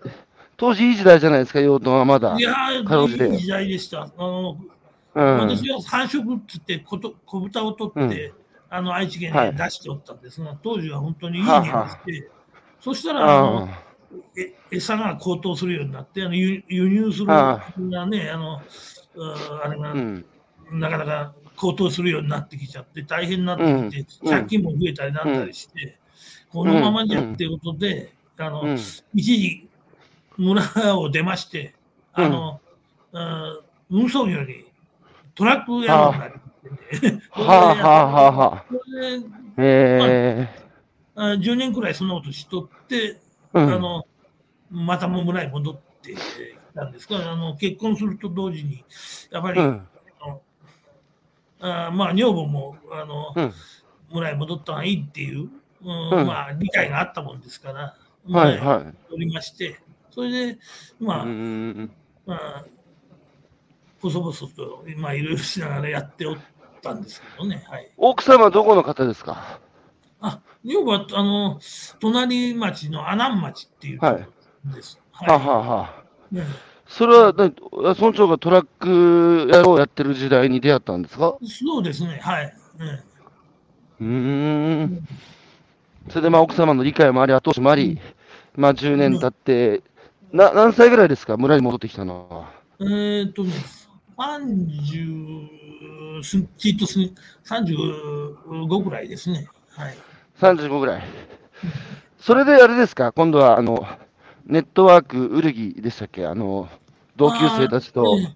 [0.57, 2.37] 当時いい時代じゃないですか、養豚はまだ。
[2.39, 2.87] いやいい
[3.39, 4.03] 時代でした。
[4.03, 4.57] あの
[5.15, 5.39] うん。
[5.41, 8.33] 私は繁殖って言ってこと、小豚を取って、
[8.71, 9.51] あの愛知県はい。
[9.51, 12.31] に出しておったんですが、当時は本当にいいはあ匂いして、
[12.81, 13.69] そしたらあの
[14.71, 18.63] 餌が高騰するようになって、あの輸輸入するはがね、あのあ
[19.65, 19.93] あれがあ。
[19.93, 20.25] うん。
[20.73, 23.65] なかなか高騰するようになってきちゃって、大変になって
[24.05, 25.99] きて、うん借金も増えたりなんだりして、
[26.51, 28.79] このままじゃっていうことで、あのうん。
[29.15, 29.69] 一時
[30.37, 31.75] 村を出まして、
[32.13, 32.61] あの、
[33.13, 33.61] うん
[33.93, 34.65] 運送業に
[35.35, 36.35] トラックやろうになり。
[37.31, 38.65] はあはあはあはあ。
[38.69, 40.49] それでへえ。
[41.17, 43.21] あ10年くらいそんなことしとって、
[43.55, 43.75] うん。
[43.75, 44.07] あの
[44.71, 46.19] またも村に戻ってき
[46.75, 48.85] たんですが、あの結婚すると同時に、
[49.31, 49.87] やっぱり、うん。
[51.63, 53.53] あまあ女房もあの、うん。
[54.13, 55.49] 村に戻った方がいいっていう、
[55.83, 58.85] うんうんまあ、理解があったもんですから、はい村にはい。
[58.85, 60.59] 戻りまして、それで、
[60.99, 61.91] まあ、うん。
[62.27, 62.65] まあ、
[64.01, 66.39] 細々と、まあ、いろいろしながらやっておっ
[66.83, 67.65] たんですけどね。
[67.69, 67.91] はい。
[67.97, 69.61] 奥様はどこの方ですか？
[70.21, 71.61] あ、女房は、あの、
[72.01, 74.13] 隣町の阿南町っていうとこ
[74.67, 75.01] ろです。
[75.13, 76.05] はあはあはあ。
[76.35, 76.45] ね
[76.87, 77.51] それは、な
[77.95, 81.37] 村長がトラック屋をやってる時代に出会ったんですか？
[81.45, 82.47] そうですね、はい。
[82.79, 83.05] ね
[84.01, 85.09] うーん。
[86.09, 88.01] それでまあ奥様の理解もあり、後押しもあり、
[88.57, 89.83] まあ10年経って、
[90.33, 91.37] な何歳ぐらいですか？
[91.37, 92.51] 村に戻ってきたのは。
[92.81, 93.53] えーっとね、
[94.19, 96.99] 30、すちっとす
[97.45, 99.47] 35ぐらいですね。
[99.71, 99.97] はい。
[100.41, 101.03] 35ぐらい。
[102.19, 103.13] それであれですか？
[103.13, 103.87] 今度はあの、
[104.47, 106.27] ネットワークウルギでしたっけ？
[106.27, 106.69] あの、
[107.17, 108.17] 同級生たちと。
[108.19, 108.35] ええ。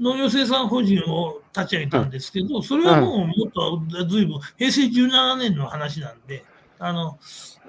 [0.00, 6.44] 農業生産法人を立ち上げたんですけど、それはもうもっとずいぶん、平成17年の話なんで、
[6.78, 7.18] あの、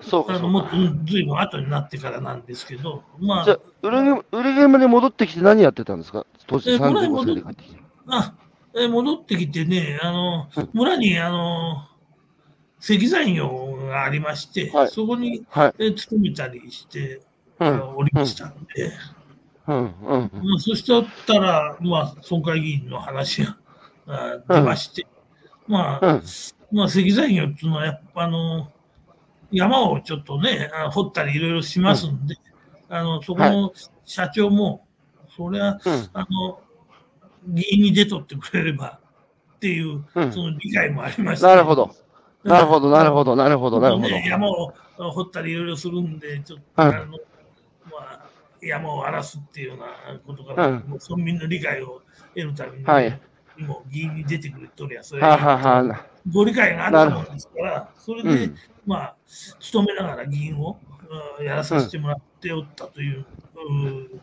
[0.01, 3.45] そうかもっとうんずいぶん後になってからなんですけど、まあ。
[3.45, 6.25] じゃあ、、ウルゲウルゲ村に戻ってきて何やってたんですか？
[6.47, 7.82] 当時え村に35戻っ歳で帰ってきて。
[8.08, 8.34] あ
[8.75, 10.69] え戻ってきてね、あのうん。
[10.73, 11.86] 村にあの
[12.84, 15.74] 石材業がありまして、はいそこにはい。
[15.80, 17.22] え勤めたりして、
[17.58, 18.91] おりましたんで、
[19.67, 19.76] うん。
[19.78, 19.91] うん。
[20.04, 20.84] まあ、そし
[21.26, 23.58] たら、まあ、村会議員の話が
[24.06, 25.08] あ出まして、
[25.65, 26.24] まあ、うん。
[26.74, 28.69] まあ、石材業っていうのは、やっぱあの、
[29.50, 32.36] 山をちょっとね、あ掘ったりいろいろしますんで、
[32.89, 33.72] あの、そこの
[34.04, 34.86] 社長も、
[35.38, 36.10] それは、うん。
[36.12, 36.60] あの、
[37.48, 39.00] 議員に出とってくれれば
[39.56, 41.96] っていう、うんその理解もありまして、なるほど。
[42.43, 44.10] なるほど、なるほど、なるほど、なるほど。
[44.10, 47.17] ね、山を掘ったりいろいろするんで、ちょっと、うんあのま
[47.99, 48.25] あ、
[48.62, 52.01] 山を荒らすっていうようなことから、うんもう村民の理解を
[52.36, 53.19] 得るために、はい
[53.56, 59.15] もう議員に出てくれとりゃ、それはあ、はご理解があったもんですから、それで、うんまあ、
[59.60, 63.25] 勤めながら議員を、うんやらさせてもらっておったという、
[63.69, 64.21] うん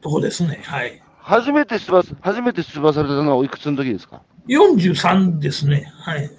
[0.00, 0.62] とこですね。
[0.64, 1.02] はい。
[1.18, 5.92] 初めて出馬、初めて出馬されたのはおいくつの時ですか？43ですね。
[5.98, 6.30] はい。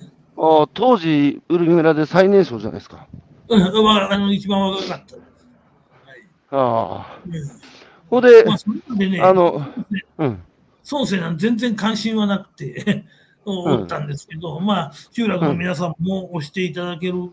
[0.43, 3.07] ああ当時、ウルギ村で最年少じゃないですか。
[3.47, 5.15] うんわあの一番若かった。
[5.15, 5.21] です。
[6.49, 7.19] ああ。
[7.23, 7.33] うん。
[8.09, 9.63] ほんでま、あ、そでね、あの、
[10.17, 10.43] うん。
[10.91, 13.05] 孫生なんて全然関心はなくて
[13.45, 17.31] おったんですけど、まあ、集落の皆さんも押していただける、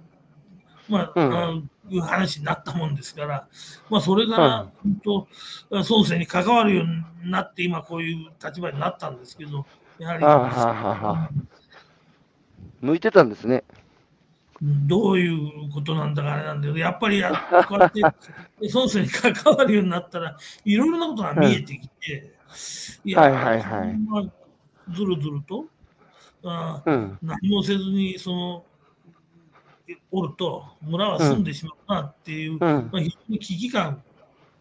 [0.89, 1.39] まあ、うん。
[1.39, 3.49] あのいう話になったもんですから、
[3.89, 5.29] まあ、それが、本当、
[5.71, 9.65] 孫生に関わるようになって、今こういう立場になったんですけど、
[9.99, 11.31] やはり、ああはあは
[12.81, 13.65] 向いてたんですね。
[14.61, 15.29] どうい
[15.69, 17.31] うことなんだかあれなんだけど、やっぱりや
[17.69, 18.01] こうやって
[18.75, 22.35] 孫生に関わるようになったら、いろいろなことが見えてきて、
[23.05, 24.23] いはいはいはいまあ
[24.93, 25.67] ずるずると、
[26.45, 27.19] あうん。
[27.23, 28.65] 何もせずにその
[30.11, 32.59] おると村は住んでしまうなっていう、うん。
[32.59, 34.03] まあ、非常に危機感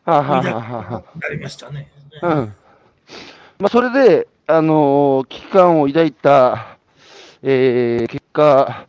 [0.05, 1.91] はありましたね。
[2.21, 2.35] あ。
[2.35, 2.53] うん。
[3.59, 6.76] まあ、それで、あのー危機感を抱いた
[7.43, 8.87] えー結果、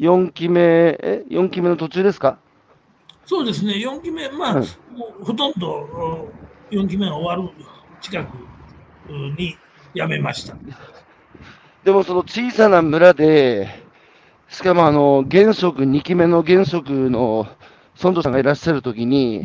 [0.00, 0.60] 4期目、
[1.00, 2.38] え、4期目の途中ですか？
[3.26, 4.62] そうですね、4期目、まあ、
[5.22, 6.28] ほとんど
[6.70, 7.54] 4期目が終わる
[8.00, 8.28] 近く
[9.38, 9.56] に
[9.94, 10.56] 辞めました。
[11.84, 13.68] でもその小さな村で、
[14.48, 17.46] しかもあの、現職、2期目の現職の
[17.96, 19.44] 村長さんがいらっしゃるときに、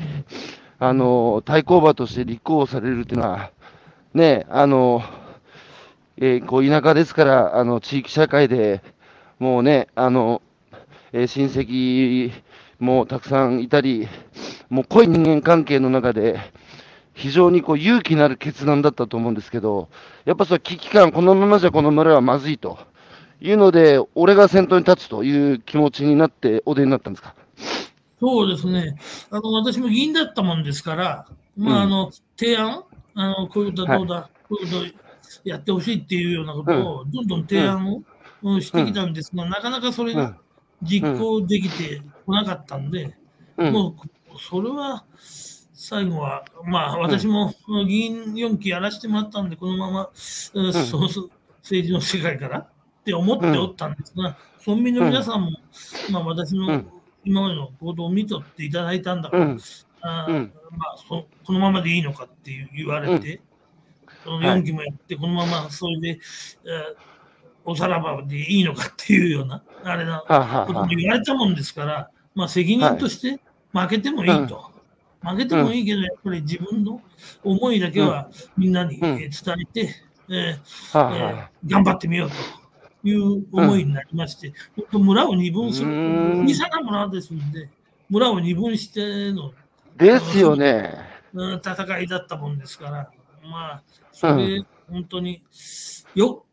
[0.79, 3.51] あの、対抗馬として立候補されるっていうのは、
[4.13, 5.01] ね、あの、
[6.21, 8.81] えーこう田舎ですから、あの、地域社会で
[9.39, 10.41] もうね、あの、
[11.13, 12.31] えー親戚
[12.79, 14.07] もたくさんいたり、
[14.69, 16.39] もう濃い人間関係の中で、
[17.13, 19.89] 非常にこう勇気のある決断だったと思うんですけど、
[20.25, 22.79] やっぱそれ危機感、このままじゃこの村はまずいと
[23.41, 27.35] いうので、俺が先頭に立つという気持ちになってお出になったんですか？
[28.21, 28.97] そうですね。
[29.31, 31.25] あの、私も議員だったもんですから、
[31.57, 32.83] まあ、うんあの、提案、
[33.15, 35.08] あの、こういうことはどうだ、こういうこと
[35.43, 38.03] やってほしいっていうようなことを、どんどん提案を、
[38.41, 40.35] うんしてきたんですが、なかなかそれがうん。
[40.81, 43.15] 実行できてこなかったんで、
[43.57, 43.73] うん。
[43.73, 45.03] もう、それは、
[45.73, 47.53] 最後は、まあ、私も
[47.85, 50.09] 議員4期やらせてもらったんで、このまま、
[50.53, 52.67] うんそ政治の世界からっ
[53.03, 55.51] て思っておったんですが、村民の皆さんも、
[56.11, 56.89] まあ、私のうん。
[57.25, 59.59] 今までの行動を見とっていただいたんだから、うん。
[60.01, 60.27] あ
[60.71, 63.41] まあそ、このままでいいのかって言われて、
[64.23, 64.61] そのはい。
[64.61, 66.19] 4期もやって、このままそれで、えー
[67.65, 70.23] おさらばでいいのかっていうような、あれな
[70.65, 73.39] ことに言われたもんですから、まあ、責任として
[73.73, 74.71] 負けてもいいと。
[75.21, 77.01] 負けてもいいけど、やっぱり自分の
[77.43, 79.29] 思いだけはみんなに伝え
[79.65, 79.95] て、
[81.65, 85.89] 頑張ってみようという思いになりまして、本当村を二分する。
[86.47, 87.69] 小さな村ですんで、
[88.09, 89.51] 村を二分しての
[89.97, 90.97] ですよね。
[91.33, 93.11] うん戦いだったもんですから、
[93.49, 95.43] まあ、それ、本当に
[96.15, 96.45] よ、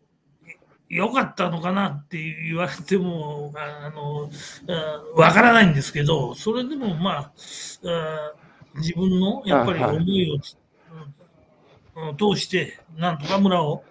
[0.89, 4.31] よかったのかなって言われても、あの、
[4.67, 7.33] うんわからないんですけど、それでもまあ、
[7.83, 10.39] うん自分のやっぱり思いを、
[12.15, 13.83] 通して、なんとか村を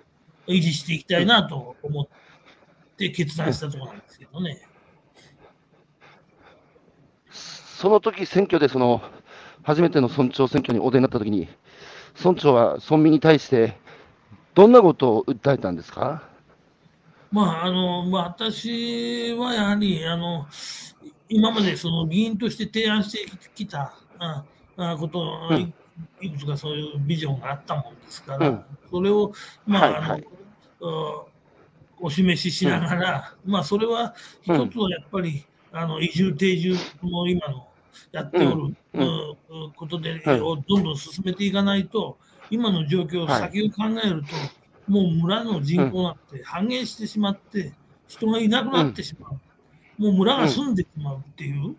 [0.48, 2.08] 維持していきたいなと思っ
[2.98, 4.62] て決断したところなんですけどね。
[7.32, 9.02] その時選挙でその
[9.64, 11.50] 初めての村長選挙にお出になった時に、
[12.18, 13.78] 村長は村民に対して
[14.54, 16.24] どんなことを訴えたんですか？
[17.32, 20.48] まあ、あの、まあ、私はやはり、あの、
[21.28, 24.46] 今までその議員として提案してきたあ
[24.78, 25.58] あこと、うん。
[25.58, 25.74] い
[26.22, 28.66] いくつかそういうビジョンがあったもんですから、うん。
[28.90, 29.34] それを、
[29.66, 30.28] まあ、はいはい。
[32.00, 37.68] お示ししながら、まあ、それは一つはやっぱり、あの、移住定住の今の
[38.12, 42.18] やっておる、うことで、どんどん進めていかないと、
[42.50, 43.42] 今の状況、はい。
[43.42, 47.74] 先を考えると、もう村の人口なんて半減してしまって、
[48.08, 51.76] 人がいなくなってしまう、もう村が住んでしまうっていう、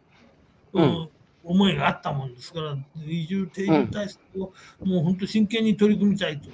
[0.72, 0.82] うん。
[0.82, 1.08] うん
[1.46, 2.76] 思いがあったもんですから、
[3.06, 4.52] 移住定住対策を
[4.84, 6.50] もう本当真剣に取り組みたいと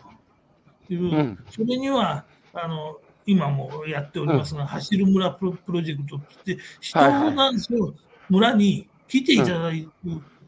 [0.93, 1.39] いう、うん。
[1.51, 7.35] それにはあの今もやっておりますが、走る村プロジェクトって、人はいはい。
[7.35, 7.95] なんですよ、
[8.29, 9.89] 村に来ていただいて、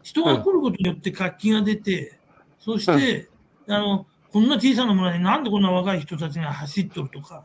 [0.02, 2.18] 人が来ることによって活気が出て、
[2.58, 3.28] そして、
[3.68, 7.44] あの、こんな小さな村になんでこんな若い人たちが走っとるとか、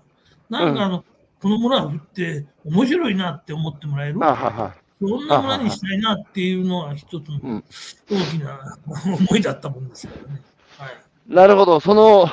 [0.49, 1.03] なんかあの、
[1.41, 7.63] この村って面白いなって思ってもらえる、そんな村にしたいなっていうのは一つのうん。
[8.09, 8.77] 大きな
[9.29, 10.41] 思いだったもんですからね。
[10.77, 10.97] はい。
[11.27, 12.29] なるほど、その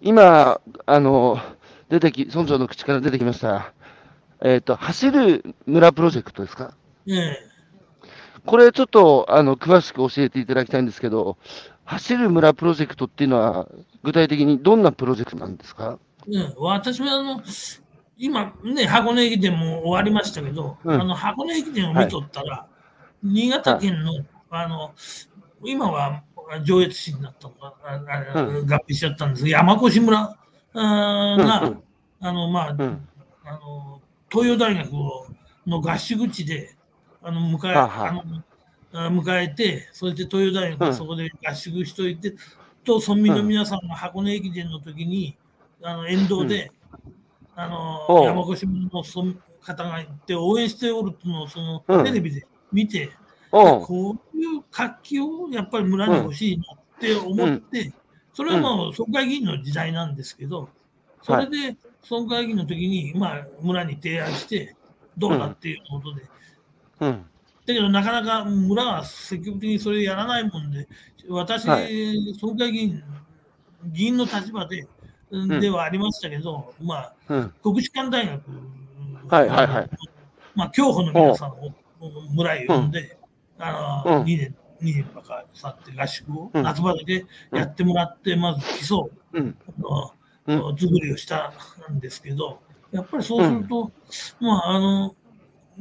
[0.00, 1.40] 今、あの
[1.88, 3.72] 出てき村長の口から出てきました、
[4.42, 6.74] えっと走る村プロジェクトですか、
[7.08, 7.49] ええ
[8.46, 11.36] これちょっとあの詳しく教えていただきたいんですけど、
[11.84, 13.68] 走る村プロジェクトっていうのは、
[14.02, 15.98] 具体的にどんなプロジェクトなんですか？
[16.26, 17.42] ね、私はあの
[18.16, 21.00] 今ね、箱根駅伝も終わりましたけど、うん。
[21.00, 22.66] あの箱根駅伝を見とったら、
[23.22, 24.12] 新潟県の,、
[24.50, 24.92] あの
[25.64, 26.22] 今は
[26.62, 30.36] 上越市になったのか、う合併しちゃったんですが、山越村が、
[30.74, 31.82] うんうん。
[32.20, 33.08] あのまあうん。
[33.44, 34.00] あの
[34.30, 35.26] 東洋大学を
[35.66, 36.76] の合宿地で
[37.22, 38.22] あの迎えはあの
[38.92, 42.34] あ迎えて、それで東洋大学がそこで合宿しといて、
[42.84, 45.36] と村民の皆さんが箱根駅伝の時に、
[45.82, 46.72] あの沿道で、
[47.54, 49.02] あの山越村の
[49.60, 53.12] 方が行って応援しておるのをそのうんテレビで見て、
[53.82, 57.92] こういう活気をやっぱり村に欲しいなって思って、
[58.32, 60.68] それはもう村会議員の時代なんですけど、
[61.22, 61.76] それで
[62.10, 64.74] 村会議員の時に、まあ、村に提案して、
[65.18, 66.22] どうだっていうことで、
[67.00, 67.26] うん。
[67.66, 70.88] だけどなかなか村は積極的にそれやらないもんで、
[71.28, 73.02] 私、は村会議員、
[73.86, 74.86] 議員の立場で、
[75.60, 77.54] ではありましたけど、まあ、うん。
[77.62, 78.42] 国士舘大学、
[79.28, 79.90] はいはいはい。
[80.54, 81.72] まあ、競歩の皆さんを
[82.34, 83.16] 村へ呼んで、
[83.58, 84.24] あのうん。
[84.24, 86.62] 2年、2年ばかさって合宿をうん。
[86.62, 88.98] 夏場だけやってもらって、まず基礎
[89.34, 89.56] うん。
[89.78, 90.12] の
[90.46, 90.76] うん。
[90.76, 91.52] 作りをした
[91.90, 93.92] んですけど、やっぱりそうすると、
[94.40, 95.14] まあ、あの、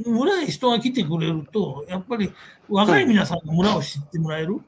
[0.06, 2.32] 村へ人が来てくれると、やっぱり
[2.68, 4.62] 若い皆さんが村を知ってもらえる？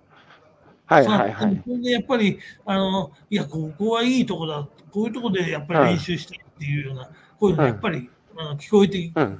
[0.86, 1.08] はい。
[1.08, 1.32] はい。
[1.32, 1.62] はい。
[1.64, 7.10] それでやっぱり、あの、いや、ここはいいとこだ、こういうとこでやっぱり練習したいっていうような、
[7.40, 9.14] こういうのがやっぱり、あの聞こえてきうん。
[9.14, 9.38] たの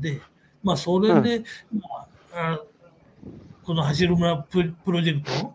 [0.00, 0.20] で、
[0.62, 1.82] まあ、それで、ま
[2.32, 2.60] あ、あ
[3.62, 5.46] この走る村ププロジェクト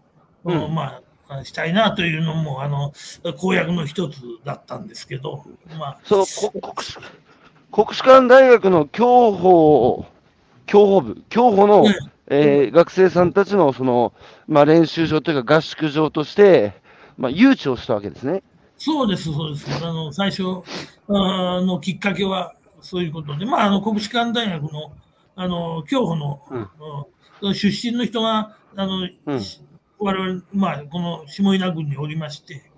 [0.43, 0.75] を、うん。
[0.75, 2.93] まあ、したいなというのも、あの、
[3.37, 5.45] 公約の一つだったんですけど、
[5.79, 6.23] まあ、そ
[7.71, 10.05] 国士舘大学の競歩、
[10.65, 11.95] 競歩部、競歩の、うん。
[12.33, 14.13] えー学生さんたちのその、
[14.47, 16.73] まあ、練習場というか合宿場として、
[17.17, 18.41] まあ、誘致をしたわけですね。
[18.77, 19.85] そうです、そうです。
[19.85, 20.43] あの、最初
[21.09, 24.93] あのきっかけはそういうことで、まあ、あの、国士舘大学の、
[25.35, 26.59] あの、競歩の、うん。
[26.59, 26.65] うん
[27.55, 29.41] 出身の人が、あの、うん。
[29.99, 32.71] 我々、まあ、この下稲郡におりまして、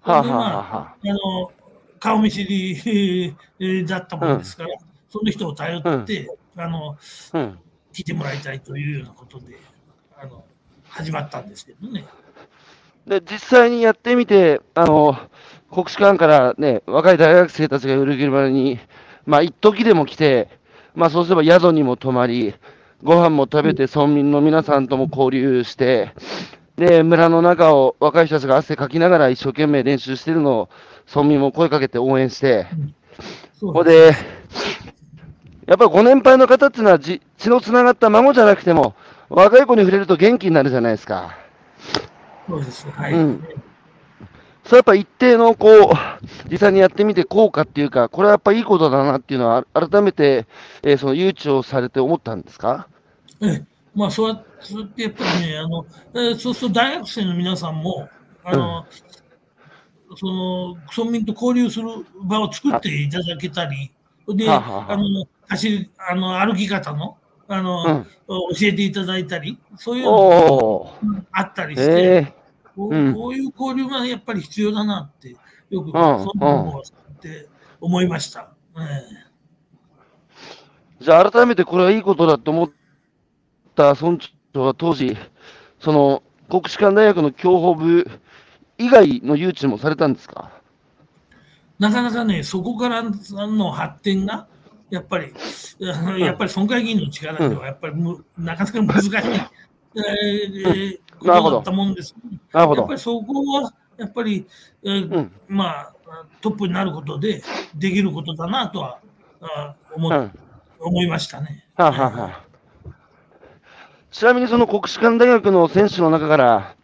[0.00, 1.52] ははあはあはあの、
[1.98, 4.70] 顔見知りえーだったものですから、
[5.08, 6.96] その人を頼って、あの、
[7.32, 7.58] あ、うん。
[7.92, 9.58] 来てもらいたいというようなことで、
[10.16, 10.44] あの、
[10.88, 12.04] 始まったんですけどね。
[13.06, 15.16] で、実際にやってみて、あの、
[15.70, 18.78] 国士舘からね、若い大学生たちがウルギルマルに、
[19.26, 20.48] まあ、一時でも来て、
[20.94, 22.54] まあ、そうすれば宿にも泊まり、
[23.02, 26.12] ご飯も食べて、村民の皆さんとも交流して、
[26.76, 30.68] で、村の中を若い人たちが汗かきながら一生懸命練習してるのを、
[31.14, 32.66] 村民も声かけて応援して、
[33.58, 34.12] そうここで、
[35.66, 38.94] やっぱりご年配の方っていうのはじ、血のつながった孫じゃなくても、
[39.28, 41.36] 若い子に触れると元気になるじゃないですか。
[42.48, 42.88] そうです。
[42.90, 43.14] はい。
[43.14, 43.44] うん
[44.64, 45.80] それやっぱ一定のこう、
[46.50, 50.46] 実際にやってみて効果っていうか、これはやっぱいいことだなっていうのは、改めて、
[50.82, 52.86] えーその誘致をされて思ったんですか？
[53.40, 54.44] ええまあ、そうやっ
[54.88, 58.10] てやっぱりね、あのえーそうすると大学生の皆さんも、
[58.44, 58.84] あの
[60.18, 61.86] その村民と交流する
[62.22, 63.08] 場を作ってい。
[63.08, 63.92] ただけたり、
[64.28, 67.16] で、はあの走りあの歩き方の
[67.46, 72.34] あの、教えていただいたり、そういうのがあったりして、え
[72.76, 73.14] こううん。
[73.14, 75.34] こういう交流がやっぱり必要だなって、
[75.70, 77.48] よく、んそのをって
[77.80, 78.50] 思いました。
[78.76, 79.24] ええ。
[81.02, 82.70] ーじゃあ改めてこれはいいことだと思っ
[83.76, 84.18] た村
[84.52, 85.16] 長は当時、
[85.80, 88.10] その国士舘大学の競歩部
[88.78, 90.50] 以外の誘致もされたんですか？
[91.78, 94.48] なかなかね、そこからの発展が、
[94.90, 95.32] やっぱり、
[95.78, 99.10] やっぱり村会議員の力では、やっぱりむ、なかなか難しい、
[99.94, 102.14] えーことだったもんです。
[102.52, 102.82] なるほど。
[102.82, 102.94] やっぱ。
[102.94, 104.46] りそこは、やっぱり、
[104.84, 105.32] えーうん。
[105.48, 105.92] まあ、
[106.40, 107.42] トップになることで、
[107.74, 108.98] できることだなとは
[109.40, 110.32] あ思,、うん。
[110.80, 111.64] 思いましたね。
[111.76, 112.44] はあ、はあは
[112.86, 112.90] あ、
[114.10, 116.76] ちなみにその国士舘大学の選手の中から、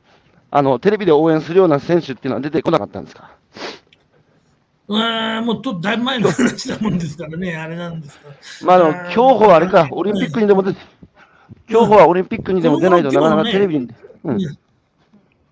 [0.56, 3.32] あのテレビで応援するような選手っていうのは出てこなかったんですか？
[4.88, 8.30] えーもうとだいぶ前の話だもんですからね、あれなんですが。
[8.64, 10.80] まあでも、競歩はあれか、オリンピックにでも出て、
[11.66, 13.88] 競歩はオリンピックにでも出ないとなかなかテレビに。
[14.22, 14.38] うん。
[14.38, 14.54] 子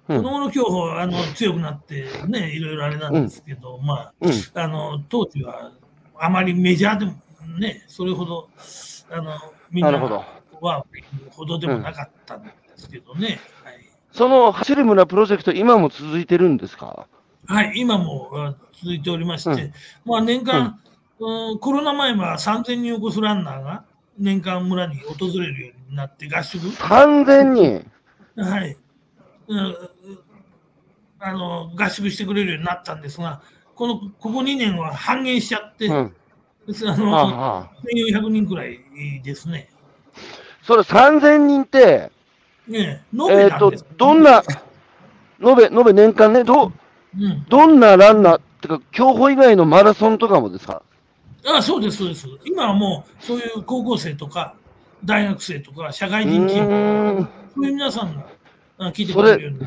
[0.06, 4.32] 供の競歩はあの強くなってね、いろいろあれなんですけど、まあ、うん。
[4.54, 5.72] あの当時は
[6.16, 7.14] あまりメジャーでも
[7.58, 8.48] ね、それほど
[9.10, 9.32] あの
[9.68, 9.90] みんな
[10.60, 10.84] は
[11.30, 13.40] ほどでもなかったんですけどね。
[14.12, 17.06] その走る村プロジェクト、今も続いてるんですか？
[17.46, 19.72] はい、はい、今もあ続いておりまして、うん
[20.04, 20.78] まあ年間、
[21.18, 23.84] うんコロナ前は3000人を超すランナーが
[24.18, 27.90] 年間村に訪れるようになって合宿 ?3000 人？
[28.36, 28.76] はい、
[29.48, 29.76] うん
[31.20, 33.40] あの合宿してくれるようになったんですが、
[33.74, 35.94] このここ2年は半減しちゃって、うん。
[35.94, 35.98] あ
[36.86, 37.70] はあのはあ、
[38.12, 38.78] 1400人くらい
[39.22, 39.68] ですね。
[40.62, 42.10] それ3000人って、
[42.68, 44.42] ね延えっ、とどんな、
[45.44, 46.72] 延べ、延べ年間ね、ど、
[47.18, 50.82] うん、どんなランナー、ってか、競歩以外のマラソンとかもですか？
[51.44, 52.28] あそうです、そうです。
[52.44, 54.54] 今はもう、そういう高校生とか、
[55.04, 57.26] 大学生とか、社会う人チー。
[57.54, 58.24] そういう皆さんが
[58.78, 59.66] あ聞いてくれるように。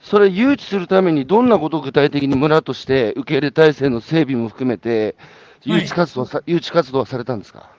[0.00, 5.14] それ誘致するためにどんなことを具体的に村として受け入れ体制の整備も含めて
[5.62, 7.70] 誘致活動さ、誘致活動はされたんですか？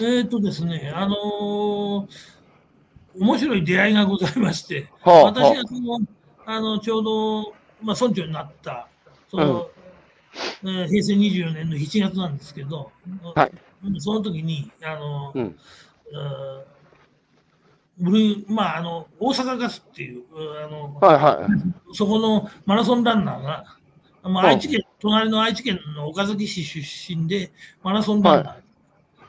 [0.00, 2.37] えっ、とですね、あのー
[3.18, 6.00] 面白い出会いがございまして、はあ私がその、
[6.46, 7.42] あの、ちょうど、
[7.82, 8.88] まあ、村長になった、
[9.30, 9.68] その、
[10.62, 12.92] えー平成24年の7月なんですけど、
[13.34, 13.52] はい
[13.84, 15.56] うんその時に、あの、うん
[18.48, 20.22] まあ、あの、大阪ガスっていう、
[20.64, 21.94] あの、はいはい。
[21.94, 23.64] そこのマラソンランナーが、
[24.22, 27.50] まあ、愛知県、隣の愛知県の岡崎市出身で、
[27.82, 28.54] マラソンランナー。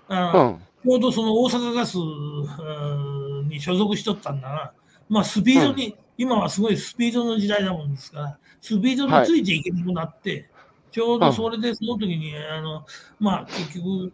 [0.10, 0.60] あのうん。
[0.60, 4.74] ちょうどその大阪ガスうんに所属しとったんだが、
[5.10, 10.50] まあ、スピードに、今はすごいスピードの時代だもんですから、スピードについていけなくなって、
[10.91, 12.86] ちょうどそれでその時に、あの
[13.20, 14.14] まあ、結局、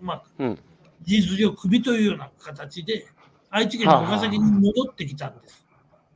[0.00, 0.58] まあ、うん。
[1.02, 3.06] 事実上、クビというような形で、
[3.50, 5.66] 愛知県の岡崎に戻ってきたんです。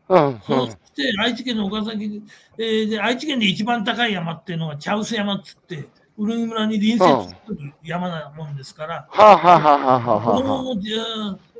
[0.08, 0.40] うん。
[0.46, 2.22] そうして、愛知県の岡崎、
[2.56, 5.88] えーで、愛知県で一番高い山っていうのが茶臼山っつって、
[6.18, 10.74] ウルギ村に隣接する山なもんですから、はあはあはあはあは子供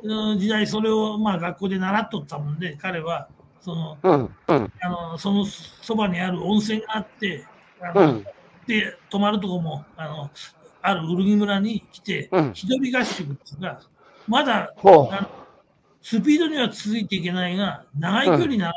[0.03, 3.29] の時代、それをまあ学校で習っとったもんで、彼は、
[3.61, 4.09] その、あ。
[4.09, 4.35] うん。
[4.49, 4.73] うん。
[4.81, 7.45] あのそのそばにある温泉があって、
[7.81, 8.25] あのうん。
[8.67, 10.29] で、泊まるとこも、あの、
[10.81, 13.79] あるウルギ村に来て、うん一人合宿っていうか、
[14.27, 14.73] まだ
[16.01, 18.73] スピードには続いていけないが、長い距離な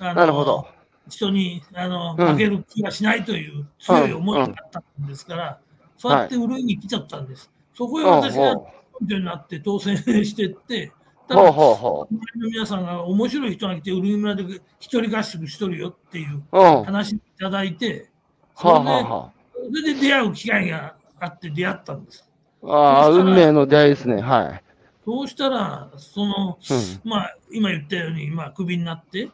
[0.00, 0.75] ら、あなるほど。
[1.08, 5.60] 人にあのうん負ける気がしないという強い思いがあったんですから、
[5.96, 7.50] そうやってウルギに来ちゃったんです。
[7.74, 8.66] そこへ私がほ
[9.00, 10.92] 根拠になって当選してって、
[11.28, 14.44] ただ、周りの皆さんが面白い人が来て、ウルギ村で
[14.78, 18.10] 一人合宿しとるよっていう話をいただいて、
[18.54, 22.28] それではそれで出会う機会があって出会ったんです。
[22.62, 22.68] あ。
[22.68, 24.22] ああ、運命の出会いですね。
[24.22, 24.62] はい。
[25.04, 27.10] そうしたら、その、うん。
[27.10, 29.30] まあ、今言ったように、まあ、クビになって、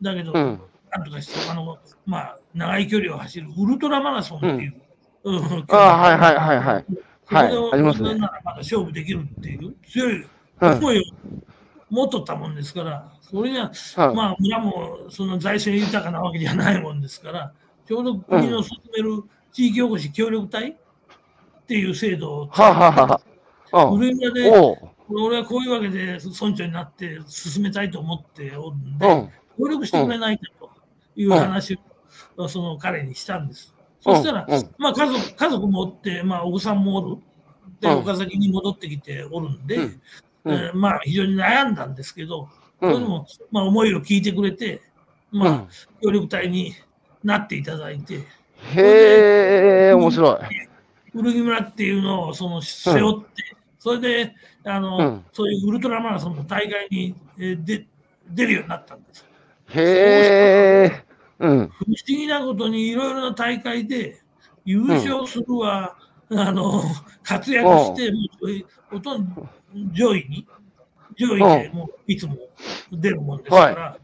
[0.00, 0.60] だけど、うん
[0.90, 4.74] なんとかして、あの、まあ、長い距離を走るウルトラマラソンっていう。
[5.24, 6.84] うんああ、はいはいはいはい。
[7.26, 10.26] はいありますねならまだ勝負できるっていう強い
[10.60, 10.72] うん。
[10.78, 11.02] 思いを
[11.90, 17.52] 持っとったもんですから、それには、はいまあ、村もその財政豊かなわけじゃないもんですから、
[17.86, 19.22] ちょうど国の進める
[19.52, 20.74] 地域おこし協力隊っ
[21.66, 23.20] ていう制度をはあはあは
[23.72, 23.84] あ。
[23.84, 24.00] うん。
[24.00, 24.90] ウルミラで。
[25.12, 29.28] 俺はこういうわけで村長になって進めたいと思っておるんで、うん。
[29.58, 30.59] 協力してくれないかと
[31.16, 31.78] いう話
[32.36, 33.74] を、その彼にしたんです。
[34.00, 34.46] そしたら、
[34.78, 37.22] まあ家族家族もおって、まあ、お子さんもおる。
[37.80, 39.76] で、うん岡崎に戻ってきておるんで、
[40.44, 42.48] えーまあ非常に悩んだんですけど、
[42.80, 42.92] うん。
[42.92, 44.82] それでも、まあ、思いを聞いてくれて、
[45.30, 45.68] まあうん、
[46.02, 46.74] 協力隊に
[47.22, 48.24] なっていただいて、
[48.74, 50.38] へえ、面白い。
[51.12, 53.42] 古着村っていうのをその背負って、
[53.78, 54.34] それで
[54.64, 57.86] あの、うんそういうウルトラマラソンの大会に、えーで
[58.30, 59.26] 出るようになったんです。
[59.70, 60.39] へ。
[61.96, 64.20] 不思議なことにいろいろな大会で
[64.64, 65.96] 優勝するわ、
[66.30, 66.82] あの
[67.22, 68.18] 活躍して、も
[68.92, 69.48] うほとんど
[69.92, 70.46] 上位に、
[71.16, 72.36] 上位でもういつも
[72.92, 73.98] 出るもんですから、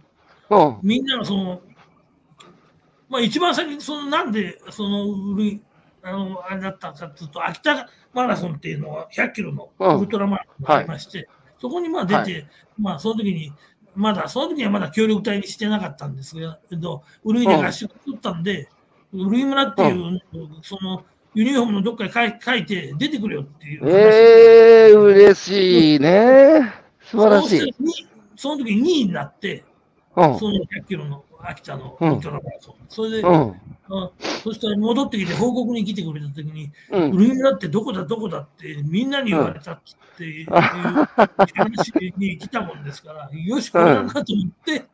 [0.51, 0.79] うん。
[0.83, 1.61] みんながその、
[3.09, 5.63] まあ、一番先にそのなんでその売り
[6.03, 11.29] あのあれだったかというと、秋田マラソンっていうのは100キロのウルトラマラソンがありまして、
[11.61, 12.47] そこにまあ出て、は
[12.79, 13.53] まあその時に、
[13.97, 18.69] まだその時にはまだ協力隊にしてなかったんですけど、ウルギで合宿取ったんで、
[19.13, 20.21] ウルギ村っていう、
[20.63, 23.91] そのユニフォームのどっかに書い書いて出てくるよっていう話。
[23.91, 26.73] ええ、嬉しいね。
[27.03, 27.75] 素晴らしい。
[28.37, 29.65] その時2位になって、
[30.17, 30.39] うん。
[30.39, 32.21] その100キロの秋田のラ
[32.61, 32.75] ソン。
[32.89, 33.61] それで、うん。
[33.89, 34.11] あ
[34.43, 39.81] そしたら戻ってきて報告に来てくれたときに、うんウルギ村ってどこだどこだってみんなに言われたっ
[40.17, 44.85] ていう話に来たもんですから、よし、これだなと思って、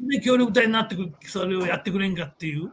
[0.00, 0.08] うん。
[0.08, 2.70] で協力隊になってくそれをやってくれんかっていう。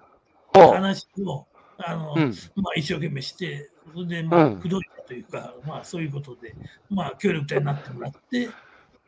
[0.54, 1.48] 話を
[1.78, 6.56] あの、うんまあ、一生懸命して、それで、まあ、うんくどいというか、まあ、そういうことで、
[6.90, 8.50] まあ、協力隊になってもらって、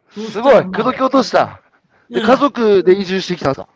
[0.10, 0.64] すごい。
[0.66, 1.62] 口説き落とした。
[2.10, 3.68] で家族で移住してきたんですか？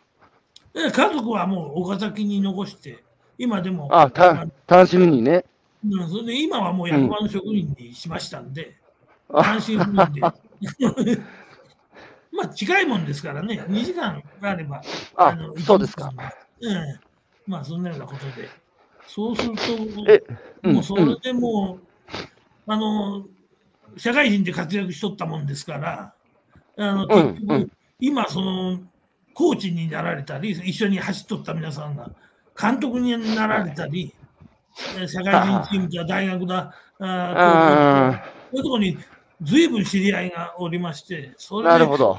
[0.72, 3.02] で家族はもう岡崎に残して、
[3.38, 5.44] 今でも、あ、た単身にね。
[5.84, 8.76] うん、それで今はもう役場の職員にしましたんで、
[9.32, 11.18] あ単身赴任で。
[12.32, 14.80] まあ近いもんですからね、2時間あれば。
[15.16, 16.12] あのそうですか。
[16.60, 17.00] うん。
[17.46, 18.48] まあそんなようなことで。
[19.06, 19.54] そうする
[20.06, 23.24] えと、うんもうそれでもう、あの、
[23.96, 26.14] 社会人で活躍しとったもんですから、
[26.76, 27.70] あのうん結局、うん
[28.00, 28.80] 今、その、
[29.34, 32.10] コーチになられたり、一緒に走っとった皆さんが、
[32.60, 34.14] 監督になられたり、
[34.98, 38.98] え社会人チームだ、大学だ、あそういうところに
[39.42, 42.18] 随分知り合いがおりまして、それでるほど。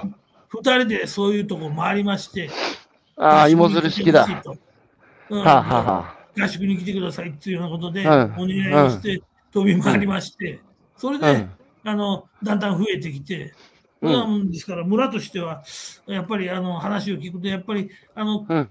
[0.53, 2.49] 2人でそういうとこ回りまして、
[3.17, 4.25] ああ、芋づる式だ。
[4.25, 4.43] は
[5.29, 5.47] うん。
[5.47, 8.09] あ、はあは合宿に来てくださいっていうようなことで、うん。
[8.09, 8.15] お
[8.47, 9.21] 願いをして
[9.53, 10.59] 飛び回りまして、
[10.97, 11.47] それで。
[11.83, 13.53] あのだんだん増えてきて、
[14.01, 15.63] うんんですから、村としては、
[16.07, 18.69] やっぱりあの話を聞くと、やっぱりあのうん。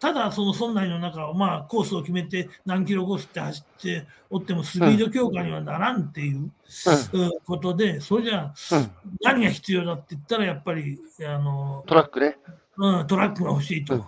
[0.00, 6.50] ただその村内の中を、まあ、コースを決めて何キロコースって走っておってもスピード強化にはならんっていう、うん
[7.44, 8.90] ことで、それじゃあうん。
[9.22, 12.38] 何が必要だって言ったらやっぱりあの、トラックね。
[12.76, 13.94] うん、トラックが欲しいと。
[13.94, 14.04] うん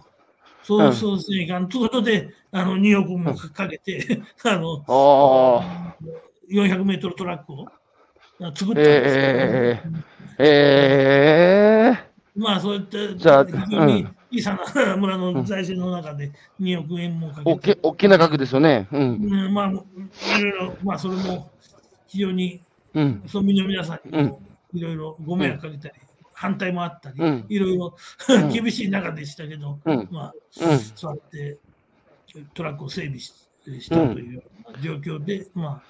[0.62, 5.96] そうそうですね、いかんということで、あの2億もかけて、あのああ。
[6.50, 7.66] 400メートルトラックを
[8.40, 9.82] 作ったんですけど、え
[10.38, 13.46] えええまあそういったじゃあ
[14.32, 18.88] 小さな村の財政の中で2億円もかおけて、大きな額ですよね。
[18.92, 19.00] うん。
[19.16, 19.70] うんまあ、
[20.38, 21.50] いろいろ、まあそれも
[22.06, 22.60] 非常に
[22.94, 23.22] うん。
[23.26, 24.40] 村民の皆さんにも
[24.72, 25.94] いろいろご迷惑かけたり、
[26.32, 27.46] 反対もあったり、うん。
[27.48, 27.96] いろいろ
[28.28, 28.48] うん。
[28.50, 30.08] 厳しい中でしたけど、うん。
[30.10, 30.78] まあ、うん。
[30.78, 31.58] そうやって
[32.54, 33.34] トラックを整備し
[33.80, 34.42] したという
[34.80, 35.82] 状況で、ま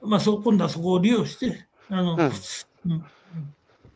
[0.00, 2.20] あ、まあ、そう今度はそこを利用して、あの、うん。
[2.92, 3.04] うん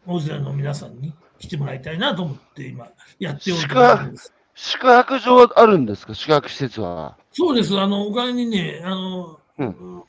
[0.07, 2.89] 大勢の皆さんに来てもらいたいなと思って今
[3.19, 4.33] やっておると宿泊ころです。
[4.55, 6.15] 宿泊所はあるんですか？
[6.15, 7.17] 宿泊施設は。
[7.33, 10.03] そうです、あの、おかげにね、あの、うん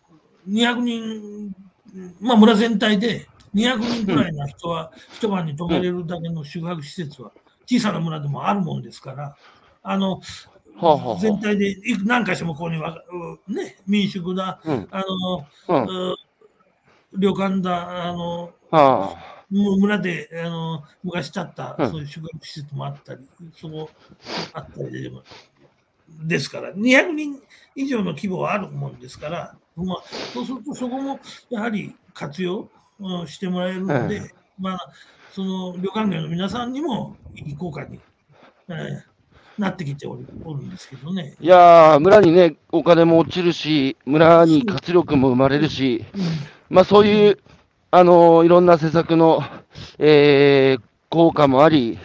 [0.48, 1.52] 200人、
[2.22, 7.32] まあ村全体で200人くらいの人は、一晩に泊めれるだけの宿泊施設は
[7.66, 9.36] 小さな村でもあるもんですから、
[9.84, 10.20] あの、は
[10.82, 13.04] あはあはあ全体でいく何か所もここには、
[13.48, 14.88] うね、民宿だ、うん。
[14.92, 16.12] あの、うん。
[16.12, 16.16] う
[17.14, 19.37] 旅館だ、あの、はあ。
[19.50, 23.90] む村であの昔建ったうんそういう宿泊施設もあったり、そこ
[24.54, 25.24] あったりでも
[26.10, 27.42] ですから、200人
[27.76, 31.20] 以上の規模はあるもんですから、まあ、そうするとそこも
[31.50, 32.70] やはり活用
[33.00, 34.30] うんしてもらえるので、うん
[34.60, 34.80] まあ、
[35.32, 38.00] その旅館業の皆さんにもいい効果に、
[38.70, 39.18] えー
[39.58, 41.36] なってきておるおるんですけどね。
[41.40, 46.22] いやー、村にね、お金も落ちるし、村に活力も生まれるし、うん。
[46.70, 47.40] まあそういう、
[47.92, 49.42] あのーいろんな施策の、
[50.00, 51.98] えー効果もあり、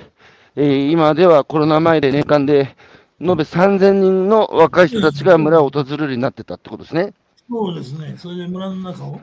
[0.54, 2.76] えー今ではコロナ前で年間で
[3.20, 7.12] 延べ3000人の若い人たちが村を訪れるようになってたってことですね。
[7.50, 9.20] そうですね、それで村の中を、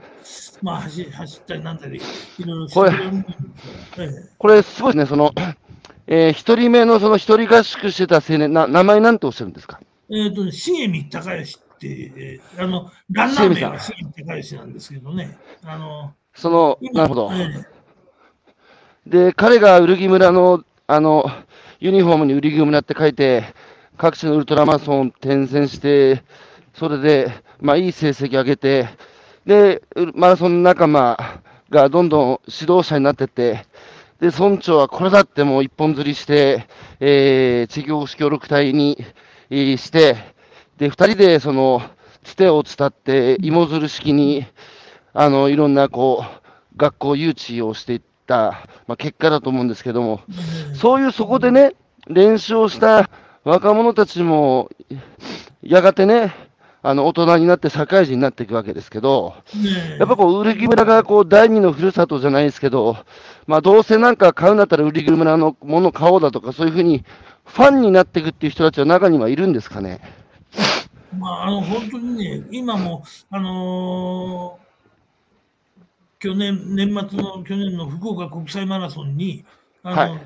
[0.62, 2.92] まあ、走走ったりなんだり、いろいろこれ
[4.38, 5.32] これ、すごいですね、その、
[6.08, 9.80] えー一人目のその一人合宿してた青年、な名前なんておっしゃるんですか？
[10.12, 11.88] えっ、とね、重見隆義って、
[12.18, 17.32] えーあの、ランナー名は重見隆義なんですけどね、あの、その、今なるほど。
[17.34, 17.80] え
[19.06, 21.26] で、彼がウルギ村の、あの、
[21.80, 23.44] ユニフォームにウルギ村って書いて、
[23.98, 26.24] 各地のウルトラマラソンを転戦して、
[26.74, 28.88] それで、まあ、いい成績上げて、
[29.46, 29.82] で、
[30.14, 31.18] マラソン仲間
[31.70, 33.66] がどんどん指導者になってって、
[34.20, 36.68] で、村長はこれだってもう一本釣りして、
[37.00, 38.98] えー、地域保護協力隊に、
[39.50, 40.18] えーして、
[40.78, 41.82] で、二人でその、
[42.24, 44.46] つてを伝って、芋づる式に、
[45.14, 50.22] あの、いろんなこう、学校誘致をしていった、まあ、結果だと思うんですけども、
[50.72, 51.74] えそういうそこでね、
[52.08, 53.10] 練習をした
[53.44, 54.70] 若者たちも、
[55.62, 56.34] やがてね、
[56.82, 62.98] あの、大人になって社会人になっていくわけですけど、ねやっぱこう、ウルギ村がこう、第二のふるさとじゃないですけど、
[63.48, 67.04] まあ、どうせなんか買うんだったらウルギ村のもの買おうだとか、そういうふうに、
[67.46, 70.00] ファンになっていくっていう人たちは中にはいるんですかね？
[71.18, 74.69] まあ、あの本当にね、今も、あのー
[76.20, 79.46] 去年、年末の去年の福岡国際マラソンに、
[79.84, 80.22] あのはい。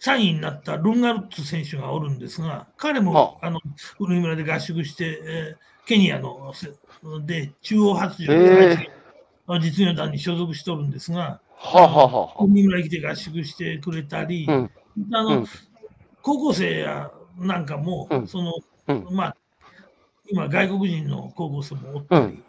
[0.00, 3.58] 3位になったルンガルッツ選手がおるんですが、彼もはあの
[3.98, 6.72] ウルギ村で合宿して、えーケニアのせ
[7.26, 8.88] で中央発へ祥え
[9.60, 14.70] 実業団に所属しておるんですが、はあ、村に来て合宿してくれたり、うん。
[15.12, 15.46] あのうん。
[16.22, 18.26] 高校生やなんかも、うん。
[18.26, 18.52] その
[18.88, 19.06] うん。
[19.14, 19.36] まあ、
[20.30, 22.42] 今、外国人の高校生もおったり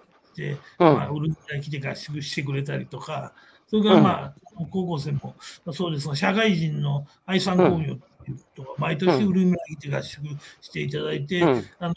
[0.77, 3.33] まあ、ウルグアイ来て合宿してくれたりとか、
[3.67, 4.33] それから、まあ
[4.71, 5.35] 高校生も
[5.71, 6.07] そうです。
[6.07, 8.39] が、社会人の愛産工業っていう
[8.77, 9.27] 毎年うん。
[9.29, 10.23] ウルグアイ来て合宿
[10.61, 11.63] していただいて、うん。
[11.79, 11.93] あの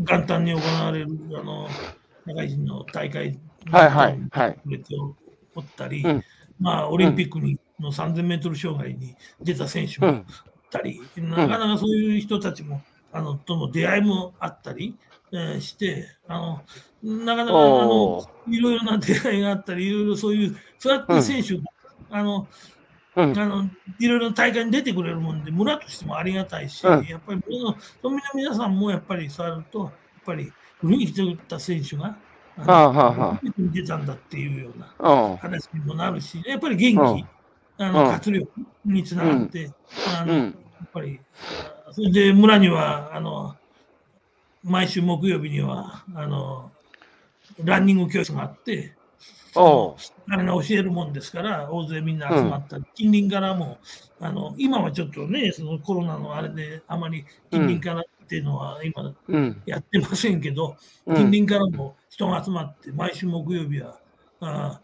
[0.00, 1.08] 元旦に行われる
[1.38, 1.68] あの
[2.26, 3.38] 社会人の大会
[3.70, 4.60] はいはいはい。
[4.64, 4.96] に出て
[5.54, 6.24] おったり、うん。
[6.60, 10.26] まあ、オリンピックにの3000メートル障害に出た選手もうん
[10.72, 14.96] ったり、なかなかそういう人たちもあのとの出会いもあったり、
[15.32, 16.62] えーしてあの、
[17.02, 21.62] なかなかあおのいろいろな出会いがあったり、いろいろそういう、そうやって選手が、
[22.10, 22.46] あの
[23.16, 23.38] うん。
[23.38, 23.68] あの
[23.98, 27.04] いろいろな大会に出てくれるもんで、村としてもありがたいし、うん。
[27.04, 29.90] やっぱり村の村民の皆さんもやっぱりそうやると、やっ
[30.24, 32.16] ぱり古に来てた選手が、
[32.58, 35.36] あのはあはあ出たんだっていうようなうん。
[35.38, 37.86] 話にもなるし、やっぱり元気、うん。
[37.86, 38.12] あのうん。
[38.12, 38.50] 活力
[38.84, 39.70] につながって、
[40.20, 40.54] あのやっうん
[40.92, 41.20] ぱり、
[41.92, 43.56] それで村にはあの
[44.64, 46.70] 毎週木曜日にはあの
[47.62, 48.94] ランニング教室があって、
[49.54, 53.78] あれが教えるもんですから、大勢みんな集まったり、近隣からも、
[54.20, 59.62] あの今はちょっとね、そのコロナのあれで、あまり近隣からっていうのは今うん。
[59.66, 61.16] やってませんけど、うん。
[61.16, 63.98] 近隣からも人が集まって、毎週木曜日は、
[64.40, 64.80] あ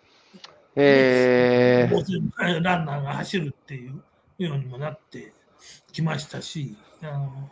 [0.76, 4.02] え大勢のランナーが走るっていう
[4.38, 5.32] ようにもなって、
[5.92, 7.50] きましたし、あの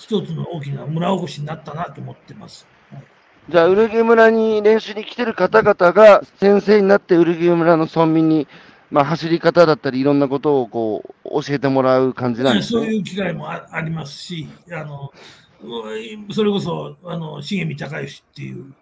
[0.00, 2.66] 一つの大きな村おこしになったなと思ってます。
[3.48, 8.48] じゃあ、ウルギ村に練習に来てる方々が先生になって、ウルギ村の村民に、
[8.90, 12.80] まあ、走り方だったり、いろんなことをこう教えてもらう感じなんですね。
[12.80, 15.12] そういう機会もあありますし、あの
[16.32, 18.74] それこそあの重見隆義っていう、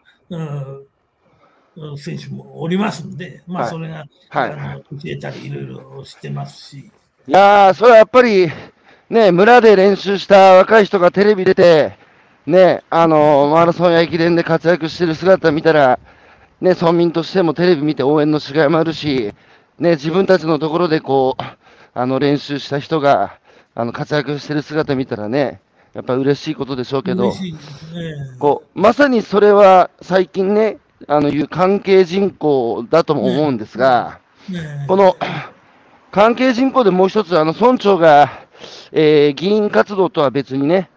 [1.76, 6.90] うん、選手もおりますんで、まあ、はいそれが、はいあの教えたりいろいろしてますし、
[7.26, 8.50] いやー、それはやっぱり、
[9.10, 11.96] ね、村で練習した若い人がテレビ出て、
[12.46, 15.98] ね、あのマラソンや駅伝で活躍してる姿見たら、
[16.60, 19.32] ね、村民としてもテレビ見て応援のしがいもあるし、
[19.78, 21.42] ね、自分たちのところでこう、
[21.94, 23.38] あの練習した人が
[23.74, 25.60] あの活躍してる姿見たらね、
[25.94, 27.36] やっぱ嬉しいことでしょうけどね。
[28.38, 35.16] こうまさにそれは最近ね、あのいう関係人口だとも思うんですが、ねこの
[36.10, 38.47] 関係人口でもう一つ、あの村長が、
[38.92, 40.90] えー議員活動とは別にね、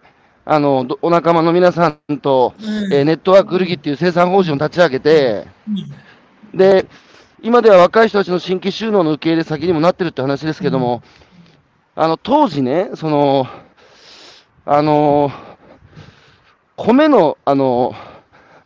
[0.44, 2.54] あのどお仲間の皆さんと、
[2.92, 5.46] えーネットワークルギっていう生産法人を立ち上げて、
[6.54, 6.86] で
[7.42, 11.02] 今では若い人たちの新規収納の受け入れ先にもなってるって話ですけども、
[11.94, 13.46] あの当時ね、その
[14.64, 15.30] あの
[16.76, 17.94] 米の、あの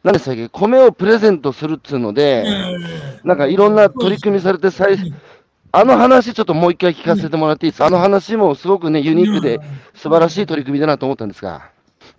[0.02, 2.44] 何でしたっけ、米をプレゼントするっつうので、
[3.24, 4.96] なんかいろんな取り組みされてさい、
[5.76, 9.60] あの話、ちょっともう一回聞かせてもらっていいですか、あの話もすごくね、ユニークで
[9.94, 11.70] 素晴らしい取り組みだなと思ったんですが。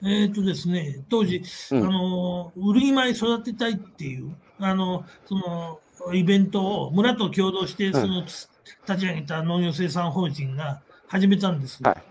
[0.06, 1.42] えっ、とですね、当時、
[1.72, 1.88] うん。
[1.88, 5.80] あの、ウルギ米育てたいっていう、あの、その、
[6.14, 8.48] イベントを村と共同して、その、立
[9.00, 11.82] ち上げた農業生産法人が始めたんです。
[11.82, 12.04] はい。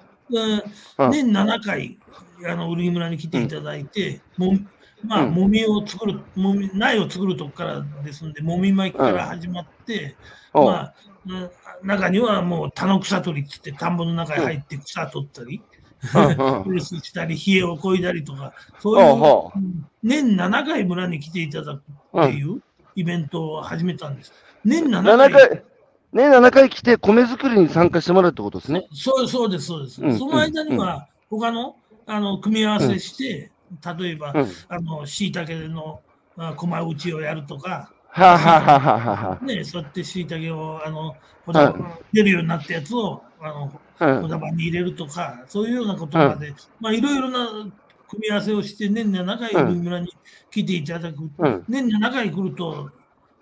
[1.12, 1.96] 年7回、
[2.44, 4.58] あの、ウルギ村に来ていただいて、も
[5.04, 5.32] まあ、うん。
[5.32, 10.16] もみを作る、もみ、苗を作るとこからですんで、もみ巻きから始まって、
[10.52, 11.15] まあ、うん
[11.82, 15.76] 中にはもう田の草取りっつって田んぼの中に入って草取ったり、うん
[16.62, 21.82] うんレスしたり、冷えをこいだりとか、そういう年7回村に来ていただく
[22.20, 22.62] っていう
[22.94, 24.32] イベントを始めたんです。
[24.64, 25.50] 年7 7回、回、
[26.12, 28.86] ね、7回来て米作りに参加してもらうってことですね。
[28.92, 30.02] そうそうです、そうです。
[30.02, 33.50] うんその間には、他のあの組み合わせして、
[33.98, 34.46] 例えば、うん。
[34.68, 36.00] あの椎茸の
[36.36, 39.38] あ駒打ちをやるとか、はあ、はあはあはあは。
[39.42, 41.14] ね、そうやって椎茸をあの
[41.44, 41.66] ほはい。
[41.66, 41.74] だ
[42.12, 44.22] 出るようになったやつをあのあ、うん。
[44.22, 47.46] 小玉に入れるとか、そういうようなことまで、まあ、いろいろな
[48.08, 50.08] 組み合わせをして、年7回うん海村に
[50.50, 51.18] 来ていただく。
[51.20, 52.90] うん年7回来ると、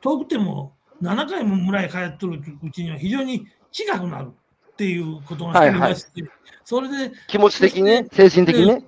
[0.00, 4.30] 遠くても7回も村へ帰っとるうちには非常に近くなる
[4.72, 6.24] っていうことがありまして、
[6.64, 8.84] それで、気持ち的にね、精神的にね。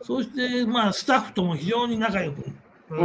[0.00, 2.44] そして、まあ、スタッフとも非常に仲良く、
[2.90, 2.98] うん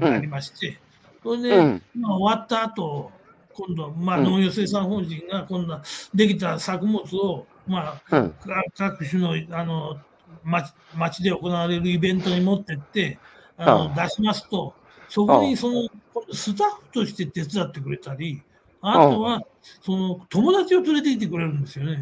[0.00, 0.10] うん。
[0.10, 0.78] なりまして、
[1.22, 1.82] それで、うん。
[1.94, 3.10] まあ、終わった後
[3.52, 5.82] 今度は、まあ、うん農業生産法人が今度は
[6.14, 8.30] できた作物を、まあ、うん。
[8.30, 9.98] か各種のあの
[10.44, 13.18] 町町で行われるイベントに持ってって
[13.56, 14.74] あのあ出しますと、
[15.08, 15.88] そこあにその
[16.32, 18.42] スタッフとして手伝ってくれたり、
[18.80, 19.42] あとは
[19.82, 21.96] その友達を連れてきてくれるんですよね。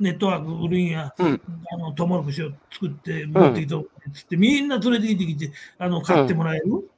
[0.00, 1.40] ネットワーク、売るんや、うん。
[1.72, 3.78] あのトウモロコシを作って持ってきてっ
[4.12, 6.90] つって、みんな連れてきてきてあの買ってもらえる。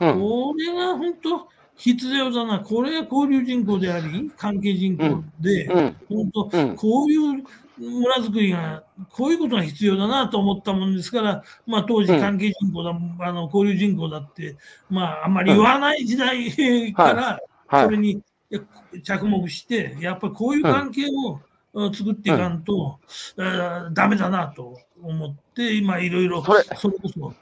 [0.00, 0.20] うん。
[0.20, 5.96] これが本当必要だな、これが交流人口であり、関係人口で、うん。
[6.08, 6.76] 本当、うん。
[6.76, 7.44] こういう
[7.78, 12.20] 村づくりが、こういうことが必要だなと思ったもんですから、まあ、当時、うん。
[12.20, 12.90] 関係人口だ、
[13.20, 14.56] あの交流人口だって、
[14.88, 17.84] まあ、あんまり言わない時代から、はい。
[17.84, 18.60] それにや
[19.02, 21.40] 着目して、やっぱりこういう関係を、
[21.74, 21.92] うん。
[21.92, 23.00] 作っていかんと、
[23.36, 26.62] えーダメだなと思って、今、いろいろ、それ。
[26.76, 27.34] それこそ、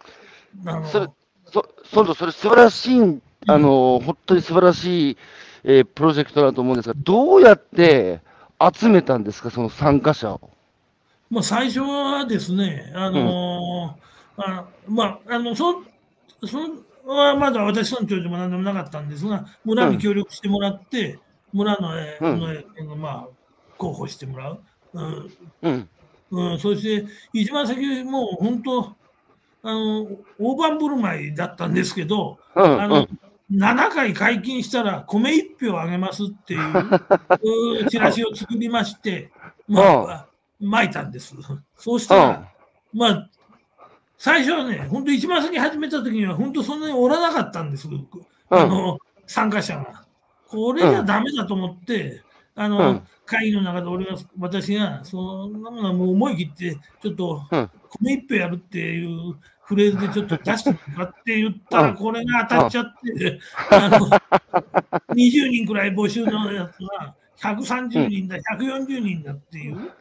[0.64, 1.14] あの
[1.52, 5.16] それそ、そそれ素晴らしい、あの、本当に素晴らしい、
[5.64, 8.20] えープロジェクトだと思うんですが、どうやって
[8.74, 10.50] 集めたんですか、その参加者を？
[11.30, 15.82] まあ、最初はですね、あのーあまあ、あのそ
[16.44, 16.58] そ
[17.06, 21.18] はまだ私村長でも何でもなかったんですが、村に協力してもらって、
[21.52, 23.28] 村の,、えうんのえのまあ、
[23.76, 24.60] 候補してもらう。
[24.94, 25.30] うん
[25.62, 25.88] うん。
[26.30, 28.94] うん、そして、一番先、もう本当、
[29.62, 30.06] あの
[30.38, 32.80] 大盤振る舞いだったんですけど、うん。
[32.80, 33.18] あのうん。
[33.52, 39.30] 7回解禁したら米1票あげますっていう チラシを作りまして、
[39.68, 40.26] まあ、
[40.58, 41.34] 巻いたんです。
[41.76, 42.48] そうしたら、
[42.94, 43.28] まあ、
[44.16, 47.88] 最初はね、本当一番先始めた時には、本当そんなにおらなかったんです。
[48.48, 50.04] あの、参加者が。
[50.46, 52.22] これじゃダメだと思って、
[52.54, 57.70] あの、うん会議の中で俺が、私が、そんなものはもう思い切って、ちょっとうん、
[58.02, 61.94] 米一票やるっていうフレーズでちょっと出してもらって言ったら、うん。
[61.96, 62.84] これが当たっちゃっ
[63.16, 63.40] て、
[63.70, 64.08] あの、
[65.14, 69.92] 20人くらい募集のやつが、130人だ、140人だっていう、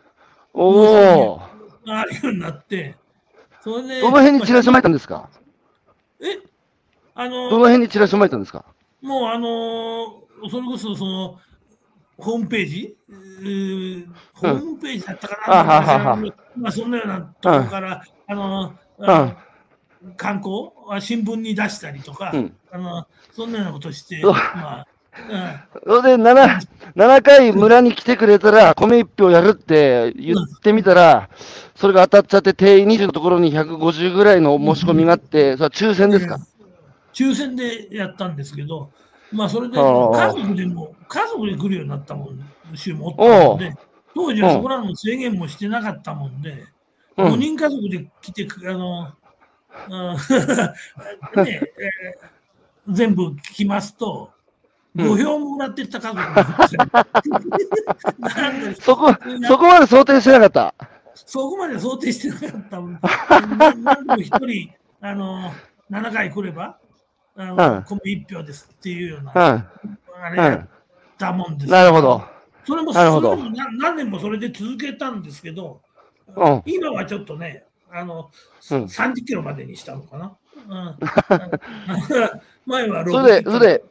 [0.53, 1.41] おお。
[1.87, 2.95] あるようになって、
[3.61, 5.29] それで、どの辺にチラシを巻いたんですか？
[6.21, 6.39] え？
[7.13, 8.65] あのどの辺にチラシを巻いたんですか？
[9.01, 11.39] もうあのーそれこそその
[12.17, 16.15] ホームページ、えーホームページだったかな、あははは。
[16.55, 19.37] まあ、そんなようなところから、あのあの
[20.17, 22.55] 観光あ新聞に出したりとか、うん。
[22.71, 24.87] あのそんなようなことして、まあ
[25.83, 26.59] それで 7,
[26.95, 31.29] 7回村に来てくれたら、米一票やるって言ってみたら、
[31.75, 36.39] それが当たっちゃって、定員20のところに150ぐらいの申し込みがあって、それは抽選ですか、
[37.13, 38.91] 抽選でやったんですけど、
[39.31, 40.27] まあ、それではあ。
[40.27, 42.39] 家族でも、家族で来るようになったもん、
[42.75, 43.73] 週もおったで、
[44.15, 46.65] 当時はそこらの制限もしてなかったもんで、
[47.17, 47.27] うん。
[47.33, 49.15] 5人家族で来てく、あの、あ
[51.43, 52.31] ねえー
[52.89, 54.41] 全部来ますと、うん
[54.93, 56.21] 5票もらってった家族
[58.81, 59.13] そこ
[59.47, 60.75] そこまで想定してなかった。
[61.15, 62.99] そこまで想定してなかったもん。
[63.57, 65.53] ななんでも一人、あの、
[65.89, 66.77] 7回来れば、
[67.37, 70.67] あの、うん米一票ですっていうような、うんあれやっ
[71.17, 71.71] たもんです。
[71.71, 72.25] なるほど。
[72.67, 75.81] それも、それもな何年もそれで続けたんですけど、
[76.35, 77.63] うん今はちょっとね、
[77.93, 78.31] あの、
[78.71, 78.83] うん。
[78.83, 80.37] 30キロまでにしたのかな？
[80.67, 80.97] うん、
[82.65, 83.83] 前は60それで、それ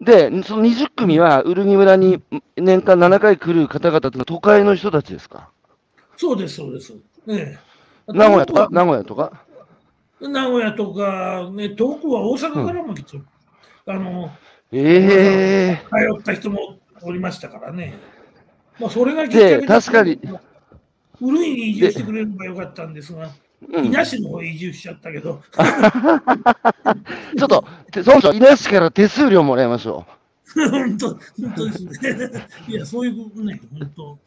[0.00, 2.22] で、で、その20組は、ウルギ村に
[2.56, 5.50] 年間7回来る方々というのは都会の人たちですか？
[6.16, 6.94] そうです、そうです。
[7.28, 8.12] ええ。
[8.12, 8.68] 名古屋とか？
[8.70, 9.44] 名古屋とか？
[10.20, 13.24] 名古屋とか、ね、遠くは大阪からも来てる、
[13.86, 14.30] あの、
[14.70, 15.82] ええ。
[16.16, 17.94] 通った人もおりましたからね。
[18.78, 20.20] まあ、それがで確かに。
[21.22, 23.32] 古いに移住してくれればよかったんですが、うん
[23.86, 30.04] 伊那市の方へ移住しちゃったけど、 ちょっと、て村長、稲市から手数料もらいましょ
[30.52, 31.20] 本当、本
[31.56, 31.90] 当ですね。
[32.66, 34.12] いや、そういうね、本当。
[34.14, 34.18] う。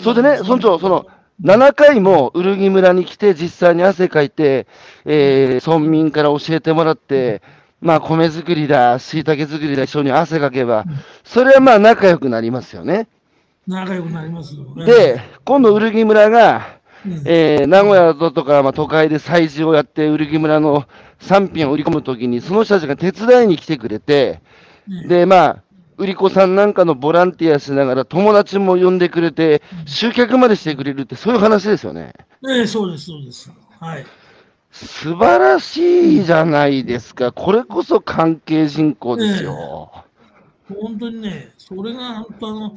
[0.00, 1.04] それでね、村長、その、
[1.42, 4.68] 7回もウルギ村に来て、実際に汗かいて、
[5.04, 7.42] えー村民から教えてもらって、
[7.80, 10.84] まあ、米作りだ、椎茸作りだ、一緒に汗かけば、
[11.24, 13.08] それはまあ、仲良くなりますよね。
[13.66, 14.64] 仲良くなりますよ。
[14.84, 20.86] で、今度、ウルギ村が、うん、えー名古屋とか、まあ、都会で催事をやって、ウルギ村の
[21.20, 24.40] 産品を売り込むときに、その人たちが手伝いに来てくれて、
[24.88, 25.62] うんで、まあ、
[25.98, 32.12] 売り子さんなんかのボランティアしながら、友達も呼んでくれて、集客までしてくれるって、そういう話ですよね。
[32.48, 33.50] ええそうです、そうです。
[33.80, 34.06] はい。
[34.70, 37.32] 素晴らしいじゃないですか。
[37.32, 39.90] これこそ関係人口ですよ。
[40.68, 42.76] 本当にね、それが本当あの、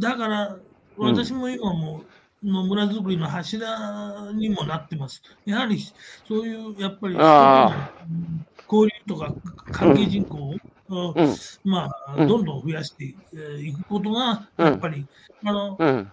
[0.00, 0.56] だから、
[0.96, 2.04] 私も今も、
[2.42, 5.22] の村づくりの柱にもなってます。
[5.46, 5.80] やはり、
[6.28, 7.14] そういう、やっぱり、
[8.70, 9.34] 交流とか
[9.72, 10.36] 関係人口
[10.90, 12.28] を、うん、まあ、うん。
[12.28, 15.06] どんどん増やしてえーいくことが、うんやっぱり、
[15.44, 16.10] あの、うん、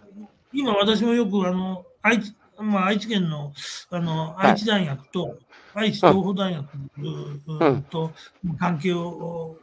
[0.53, 3.51] 今私もよく、あの、愛知、まあ、愛知県の、
[3.89, 4.51] あの、はい。
[4.51, 5.37] 愛知大学と、
[5.73, 6.65] 愛知東邦大学
[6.97, 8.11] うんと
[8.57, 9.57] 関係を、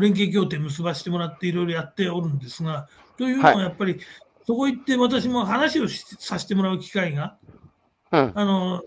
[0.00, 3.98] 連携協定結ばせてもらっていろいろやっておるんですが、というのははいやっぱり、
[4.46, 7.36] そこ行って私も話をしさせてもらう機会が、
[8.12, 8.32] うん。
[8.34, 8.82] あの、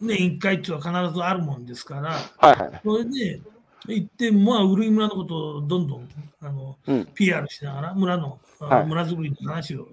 [0.00, 2.80] 年1回っていうのは必ずあるもんですから、はいはい。
[2.84, 3.40] それで
[3.86, 6.08] 行って、まあ、ウルイ村のことをどんどん
[6.40, 9.86] あのうん、PR しながら、村の、あはい村づくりの話を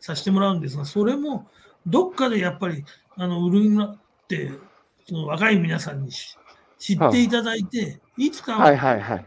[0.00, 1.48] させてもらうんですが、それも
[1.86, 2.84] どっかでやっぱり、
[3.16, 4.50] あのウルイ村って、
[5.06, 6.36] その若い皆さんにし
[6.78, 9.24] 知っていただいて、いつかはいはいはい。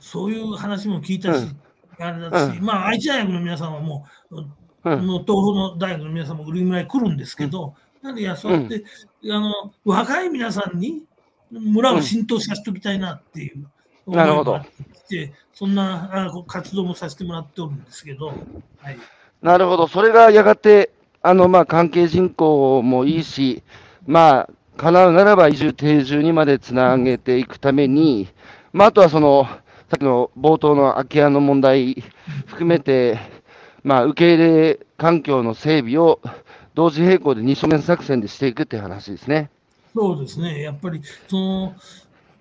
[0.00, 1.60] そういう話も聞いたし、うん
[2.00, 8.84] あれだし、うまあ、愛知大学の皆さんはもう、うん、の東北の大学の皆さんもウルイ村へ来るんですけど、なんで、いや、そうやって、
[9.30, 9.52] あの、
[9.84, 11.02] 若い皆さんに
[11.50, 13.66] 村を浸透させておきたいなっていう、
[14.10, 14.60] なるほど。
[15.10, 18.98] で、そんな活動もさせてもらっておるんですけど、はい。
[19.42, 19.86] なるほど。
[19.86, 20.90] それがやがて、
[21.22, 23.62] あの、まあ、関係人口もいいし、
[24.06, 28.28] まあ、叶うならば移住、定住にまでつなげていくために、
[28.72, 29.46] まあ、あとはその、
[29.90, 32.04] さっきの冒頭の空き家の問題
[32.46, 33.18] 含めて、
[33.82, 36.20] まあ、受け入れ環境の整備を
[36.74, 39.50] 同時並行で二正面作戦でしていくっていう話ですね。
[39.92, 41.74] そうですね、やっぱり、その、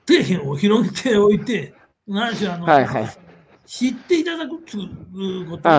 [0.07, 1.73] 底辺を広げておいて、
[2.07, 3.09] 何しろあの、はいはい。
[3.65, 5.69] 知っていただくっていうこと、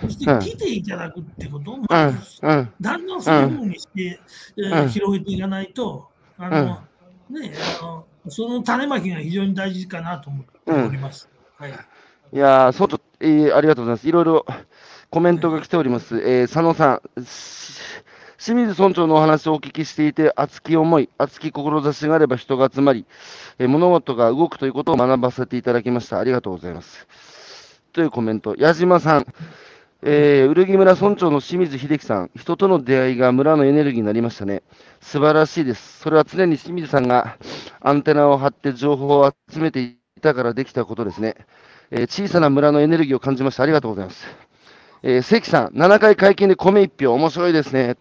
[0.00, 4.18] そして来ていただくってことを、うまん、うん、だんだんそういうふうにして、
[4.88, 6.08] 広げていかないと、
[6.38, 6.80] あの、
[7.30, 11.28] ね、あの、その種まきが非常に大事かなと思っております。
[11.56, 11.72] はい。
[12.32, 14.08] いやー、そうと、えーありがとうございます。
[14.08, 14.46] いろいろ
[15.10, 16.18] コメントが来ております。
[16.18, 17.80] えー佐野さん、し
[18.38, 23.06] 清水村長のお話をお聞きしていて、熱き思い、熱き志があれば人が集まり、
[23.58, 26.18] えー物事が動くということを学ばせていただきました。
[26.18, 27.06] ありがとうございます。
[27.92, 28.56] というコメント。
[28.58, 29.26] 矢島さん、
[30.02, 34.62] えー、ウルギ村村長の清水秀樹さん、人との出会いが村のエネルギーになりましたね。
[35.00, 36.00] 素晴らしいです。
[36.00, 37.38] それは常に清水さんが
[37.80, 41.36] アンテナを張って情報を集めていたからできたことですね。
[41.90, 43.62] えー、小さな村のエネルギーを感じました。
[43.62, 44.26] ありがとうございます。
[45.02, 47.96] えー、関さん、7回会見で米1票、面白いですね。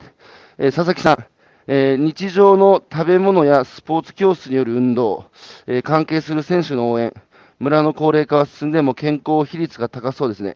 [0.57, 1.26] えー、佐々木さん、
[1.67, 5.26] えー、日常の食べ物やスポーツ教室による運動、
[5.67, 7.13] えー、関係する選手の応援、
[7.59, 10.55] 村の高齢化は進んでも健康比率が高そうですね。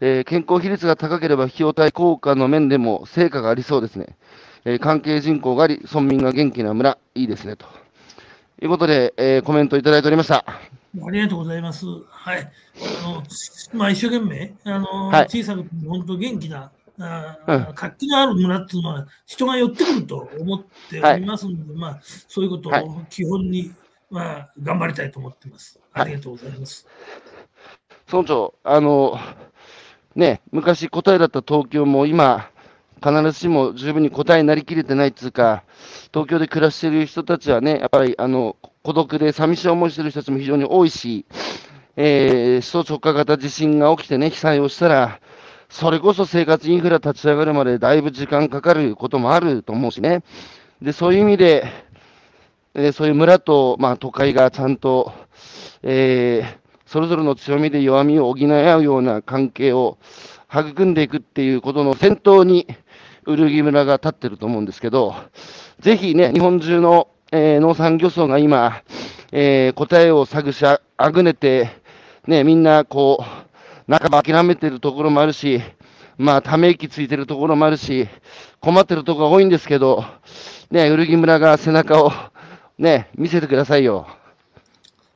[0.00, 4.16] えー、健康比率が高ければ費用対効果の面でも成果がありそうですね。
[4.64, 7.56] えー、関係人口があり、村民が元気な村、いいですね。
[7.56, 7.83] と
[8.62, 10.44] いうことで、えー、コメントいただいておりました。
[10.46, 11.86] ありがとうございます。
[12.08, 12.50] はい。
[13.02, 13.22] あの
[13.72, 23.72] まあ、一生懸命、あの、はい、小さく本当元気なあ、うん、活気のある村っていうのは人が寄ってくると思っておりますので、はい、まあ、そういうことを基本に、
[24.10, 25.80] まあ、頑張りたいと思っています。
[25.92, 26.86] ありがとうございます。
[28.10, 29.18] 村長、あの、
[30.14, 32.48] ね、昔答えだった東京も今、
[33.04, 35.64] 必ずしも十分に答えになりきれてないっていうか、
[36.10, 41.26] 東京で暮らしている人たちはね、やっぱりあの孤独で寂しい思いしている人たちも非常に多いし、
[41.96, 45.20] えー、首都直下型地震が起きてね、被災をしたら、
[45.68, 50.22] それこそ生活インフラ立ち上がるまでだいぶ時間かかることもあると思うしね。
[50.80, 51.66] で、そういう意味で、
[52.72, 55.12] えー、そういう村と、まあ、都会がちゃんと、
[55.82, 59.98] えー、それぞれの強みで弱みを補い合うような関係を
[60.48, 62.66] 育んでいくっていうことの先頭に、
[63.26, 65.14] ウルギ村が立ってると思うんですけど、
[65.80, 68.82] ぜひね、日本中の、えー、農産漁村が今、
[69.32, 71.70] えー、答えを探しあぐねて、
[72.26, 75.60] ね、みんなこう、半ば諦めてるところもあるし、
[76.16, 78.08] まあ、ため息ついてるところもあるし、
[78.60, 80.04] 困ってるところが多いんですけど、
[80.70, 82.12] ね、ウルギ村が背中を、
[82.78, 84.06] ね、見せてくださいよ。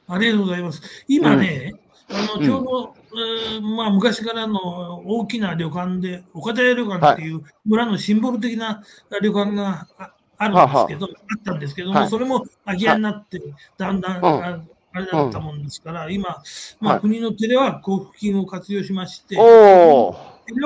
[0.08, 0.82] ありがとうございます。
[1.06, 1.74] 今ね、
[2.10, 8.82] うん、あのちょうど、うん、えー、まあ、昔からの大きな旅館で、岡田屋旅館っていう村のシンボル的な
[9.22, 9.88] 旅館が
[10.36, 13.40] あるんですけど、ははあったんですけども、はい、それも空き家になって、
[13.76, 16.42] だんだん、うんあれだったもんですから、うん、今、
[16.80, 19.42] まあ、国のテレワーク交付金を活用しまして、テレ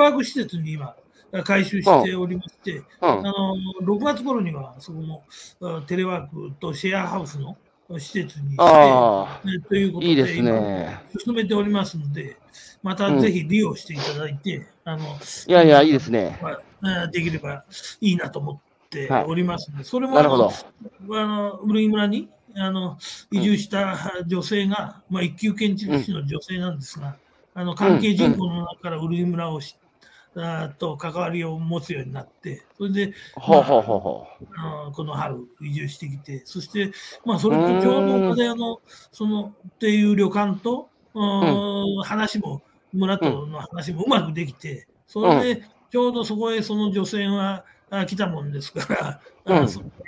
[0.01, 0.95] ワーク施設に今、
[1.45, 5.25] 改修しておりまして、うん、あの6月頃にはそこ
[5.61, 7.57] のテレワークとシェアハウスの
[7.99, 12.37] 施設にして、ということで、いいですね、進めておりますので、
[12.83, 15.05] またぜひ利用していただいて、うん、あの
[15.47, 16.39] いやいや、いいですね。
[17.13, 17.65] できれば
[18.01, 22.99] いいなと思っておりますので、はい、それもあの、あの、ウルイ村にあの
[23.31, 27.17] 移住した女性が、まあ、一級建築士の女性なんですが、
[27.55, 29.82] あの関係人口の中から潤村をしあ
[30.79, 36.91] と関わりを持つようになって、それで、まあ、この春移住してきて、そして、
[37.25, 38.81] まあ、それとちょうど岡田屋の
[39.11, 42.63] そのっていう旅館と、うん、話も、
[42.93, 47.65] 村との話もうまくできて、それでちょうどそこへその女性が
[48.07, 49.65] 来たもんですから、うん、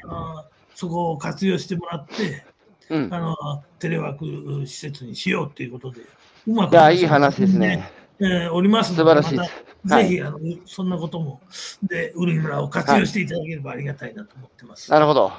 [0.09, 0.45] あ
[0.75, 2.45] そこを活用してもらって、
[2.89, 6.01] うん、あのテレワーク施設にしようということで、
[6.47, 7.91] うまくいやいい話ですね。
[8.21, 9.39] えー、おります素晴らしい
[9.85, 11.41] ぜひ、あのそんなことも、
[11.83, 14.91] で、ウル村を活用していただければありがたいなと思ってます。
[14.91, 15.33] はい、なるほど。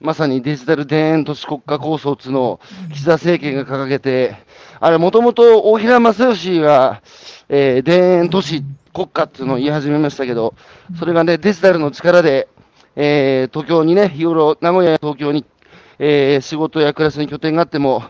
[0.00, 2.58] まさにデジタル田園都市国家構想つの
[2.92, 4.36] 岸田政権が掲げて、
[4.80, 7.02] あれ、もともと大平正義が、
[7.48, 10.54] えー、田園都市国家っていうのを言い始めましたけど、
[10.98, 12.48] それがね、デジタルの力で、
[12.96, 15.46] えー、東京にね、日頃、名古屋や東京に、
[16.04, 18.02] えー、仕事や暮らしに拠点があっても、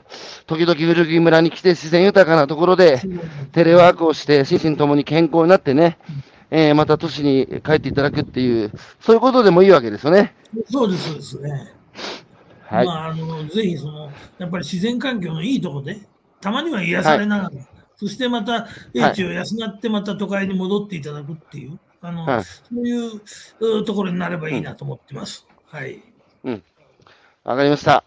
[0.47, 3.03] 時々古着村に来て自然豊かなところで、
[3.53, 5.99] テレワークをして、心身ともに健康になってね、
[6.51, 10.34] えー、また都市に帰っていただくっていう、そういうことでもいいわけですよね。
[10.70, 11.74] そうです、そうですね。
[12.64, 12.86] はい。
[12.86, 16.01] まあ、あの、ぜひ、その、やっぱり自然環境のいいところで、
[16.40, 25.47] たまには癒されながら、はい、そしてまた、英知を養ってまた都会に戻っていただくっていう、あの、はい、そういうところになればいいなと思ってます。
[25.70, 26.03] うん、はい。
[26.45, 26.62] うん。
[27.45, 28.05] わかりました。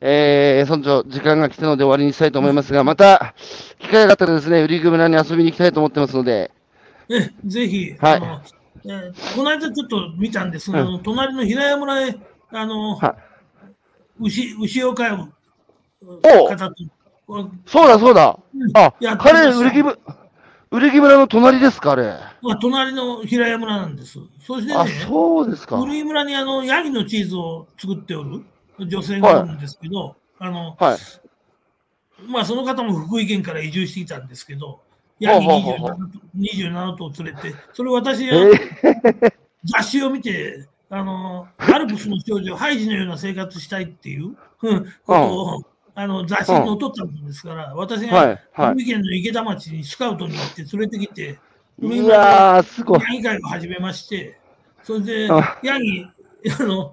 [0.00, 3.34] えー、村長、時間が来たので終わりにしたいと思いますが、また、
[3.78, 6.50] 機会があったらですね、売り組村に遊びに行きたいと思ってますので。
[7.08, 8.16] え、ぜひ、はい。
[8.16, 8.42] あの
[8.88, 12.16] えー、この間ちょっと見たんですが、うん、あの隣の平屋村へ、
[12.50, 13.16] あの、は
[14.20, 15.32] い、牛、牛を飼う
[16.20, 16.74] 方と。
[17.66, 18.38] そうだそうだ。
[18.54, 19.82] うん、あ、彼、売り木
[20.70, 22.18] 売木村の隣ですか、あれ。
[22.42, 24.18] まあ、隣の平屋村なんです。
[24.44, 25.78] そしてね、あそうですか。
[25.78, 28.44] 古木村にあのヤギのチーズを作っておる
[28.78, 30.98] 女性がいるんですけど、はい、あの、はい、
[32.26, 34.80] まあ、その方も福井県から移住してきたんですけど、
[35.18, 39.32] ヤギ 27, 27頭連れて、それ私、えー、
[39.64, 45.62] 雑誌を見て、あの、アルプスの少女、ハイジのような生活したいっていうことを
[45.98, 51.38] あの雑誌に載っとったもんですから、私が福井県の池田町にスカウトに行って連れてきて、
[51.80, 53.00] いやー、すごい。
[53.00, 54.38] ヤギ会を始めまして、
[54.82, 55.58] それであ。
[55.62, 56.06] ヤギ、
[56.60, 56.92] あの、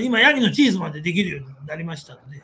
[0.00, 2.42] 今、ヤギのチーズまでできるようになりましたので、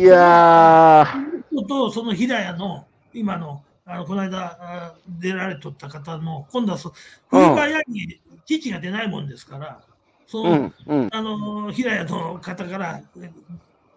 [0.00, 6.92] いやー、とその平屋の今の、あのこの間あ出られとった方の、今度はそ
[7.30, 9.80] 冬場ヤギ、父が出ないもんですから、
[10.26, 11.08] その、うん、うん。
[11.12, 13.00] あの平屋の方から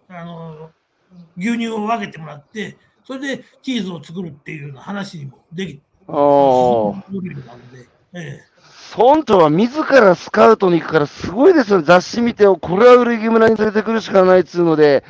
[0.08, 0.70] あの
[1.36, 7.02] 牛乳を分けてもらって、それでチーズを作るっていうような話にもできおー。
[7.12, 8.40] ドリルなんで、え
[8.96, 11.84] 村長は自らスカウトに行くからすごいですよね。
[11.84, 15.04] 雑誌見て、これは売木村に連れてくるしかないっつうので、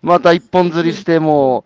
[0.00, 1.64] また一本釣りして、も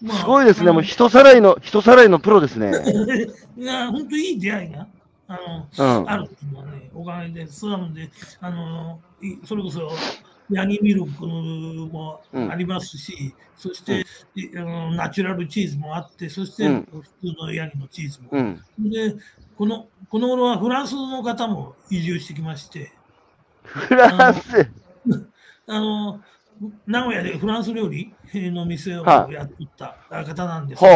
[0.00, 0.70] う、まあすごいですね。
[0.70, 2.70] もう人さらいの、人さらいのプロですね。
[2.86, 3.26] え
[3.60, 4.86] いや、本当いい出会いが
[5.26, 5.38] あ
[5.76, 8.08] の、うんあるのはね、おかげで、そうなので、
[8.40, 9.90] あのいそれこそ、
[10.50, 18.28] ヤギミルクもありますし、そして、いあのナチュラルチーズもあって、そして、うん普通のヤギのチーズも。
[18.32, 18.62] うん。
[18.90, 19.14] で
[19.56, 22.92] この、この頃はフランスの方も移住してきまして、
[23.64, 24.70] フランス？
[25.66, 26.20] あの、
[26.86, 30.90] 名古屋でフランス料理の店をはいやってた方なんですよ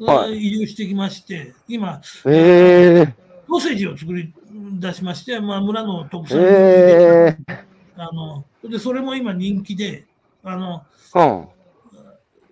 [0.00, 0.12] はあ。
[0.24, 3.14] は移住してきまして、今、ええ
[3.46, 4.34] ソーセージを作り
[4.80, 6.30] 出しまして、まあ、村の特ー。
[6.30, 10.06] 産ええあのでそれも今人気で、
[10.42, 11.48] あのー。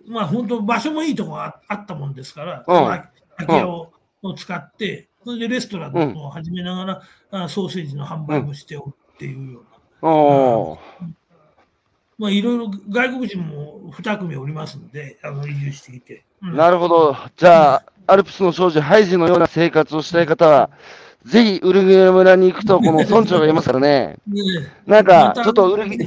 [0.05, 3.91] まあ、本当、場所もいいとこがああったもんですから、うんまあ空き家を
[4.21, 7.01] を使って、それでレストランを始めながら、
[7.45, 9.65] あソーセージの販売もしておるっていうよ
[10.01, 10.77] うな。
[12.17, 16.23] まあ、いろいろ外国人も2組おりますので、あの移住してきて。
[16.41, 17.15] うんなるほど。
[17.37, 20.69] じゃあ、アルプスの少女ハイジのような生活をしたい方は、
[21.25, 24.17] ぜひ、ウルグ村に行くと、 この村長がいますからね。
[24.27, 24.41] ね
[24.85, 25.97] なんか、ちょっとウルギ、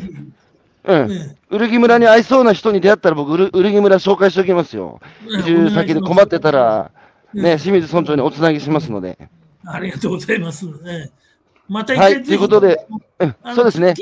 [0.85, 1.09] うん。
[1.09, 5.01] ねウルギ村に合いそうな人に出会ったら、僕、ウルウルギ村紹介しておきますよ。
[5.27, 6.91] 移住先で困ってたら、
[7.33, 9.17] ね、清水村長におつなぎしますので。
[9.65, 10.67] ありがとうございます。
[10.87, 11.27] ええ
[11.69, 12.87] また一回はい、ということで、
[13.19, 13.95] うんそうですね。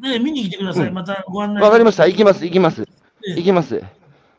[0.00, 0.88] ね見に来てください。
[0.88, 1.62] うんまたご案内。
[1.62, 2.06] わかりました。
[2.06, 2.82] 行きます、行きます。
[3.26, 3.82] ええ行きます。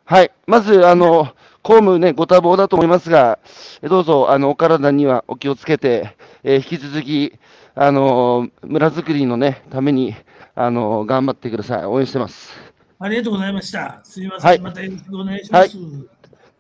[0.04, 0.32] はい。
[0.46, 1.30] まず、あの、
[1.64, 3.40] 公務ね、ご多忙だと思いますが、
[3.82, 6.15] えどうぞ、あの、お体にはお気をつけて、
[6.48, 7.34] えー引き続き、
[7.74, 10.16] あの、村づくりのね、ために、
[10.54, 11.86] あの、頑張ってください。
[11.86, 12.54] 応援してます。
[13.00, 14.00] ありがとうございました。
[14.04, 14.50] すみません。
[14.50, 15.76] はいまたよろしくお願いします。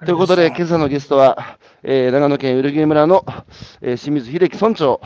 [0.03, 3.23] ということで、あ今朝のゲストは、えー長野県漆村の、
[3.81, 5.01] えー清水秀樹村長を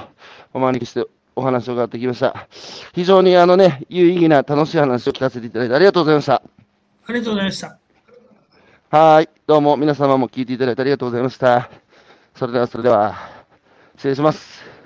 [0.53, 1.05] お招きして
[1.35, 2.47] お話を伺ってきました。
[2.93, 6.41] 非常にあのね、有意義な楽しい話を聞かせていただいてありがとうございました。
[7.09, 7.77] りがとうございました。
[8.91, 9.29] はーい。
[9.45, 11.69] どうも皆様も聞いていただいてありがとうございました。
[12.33, 13.15] それでは、それでは、
[13.97, 14.68] 失礼します。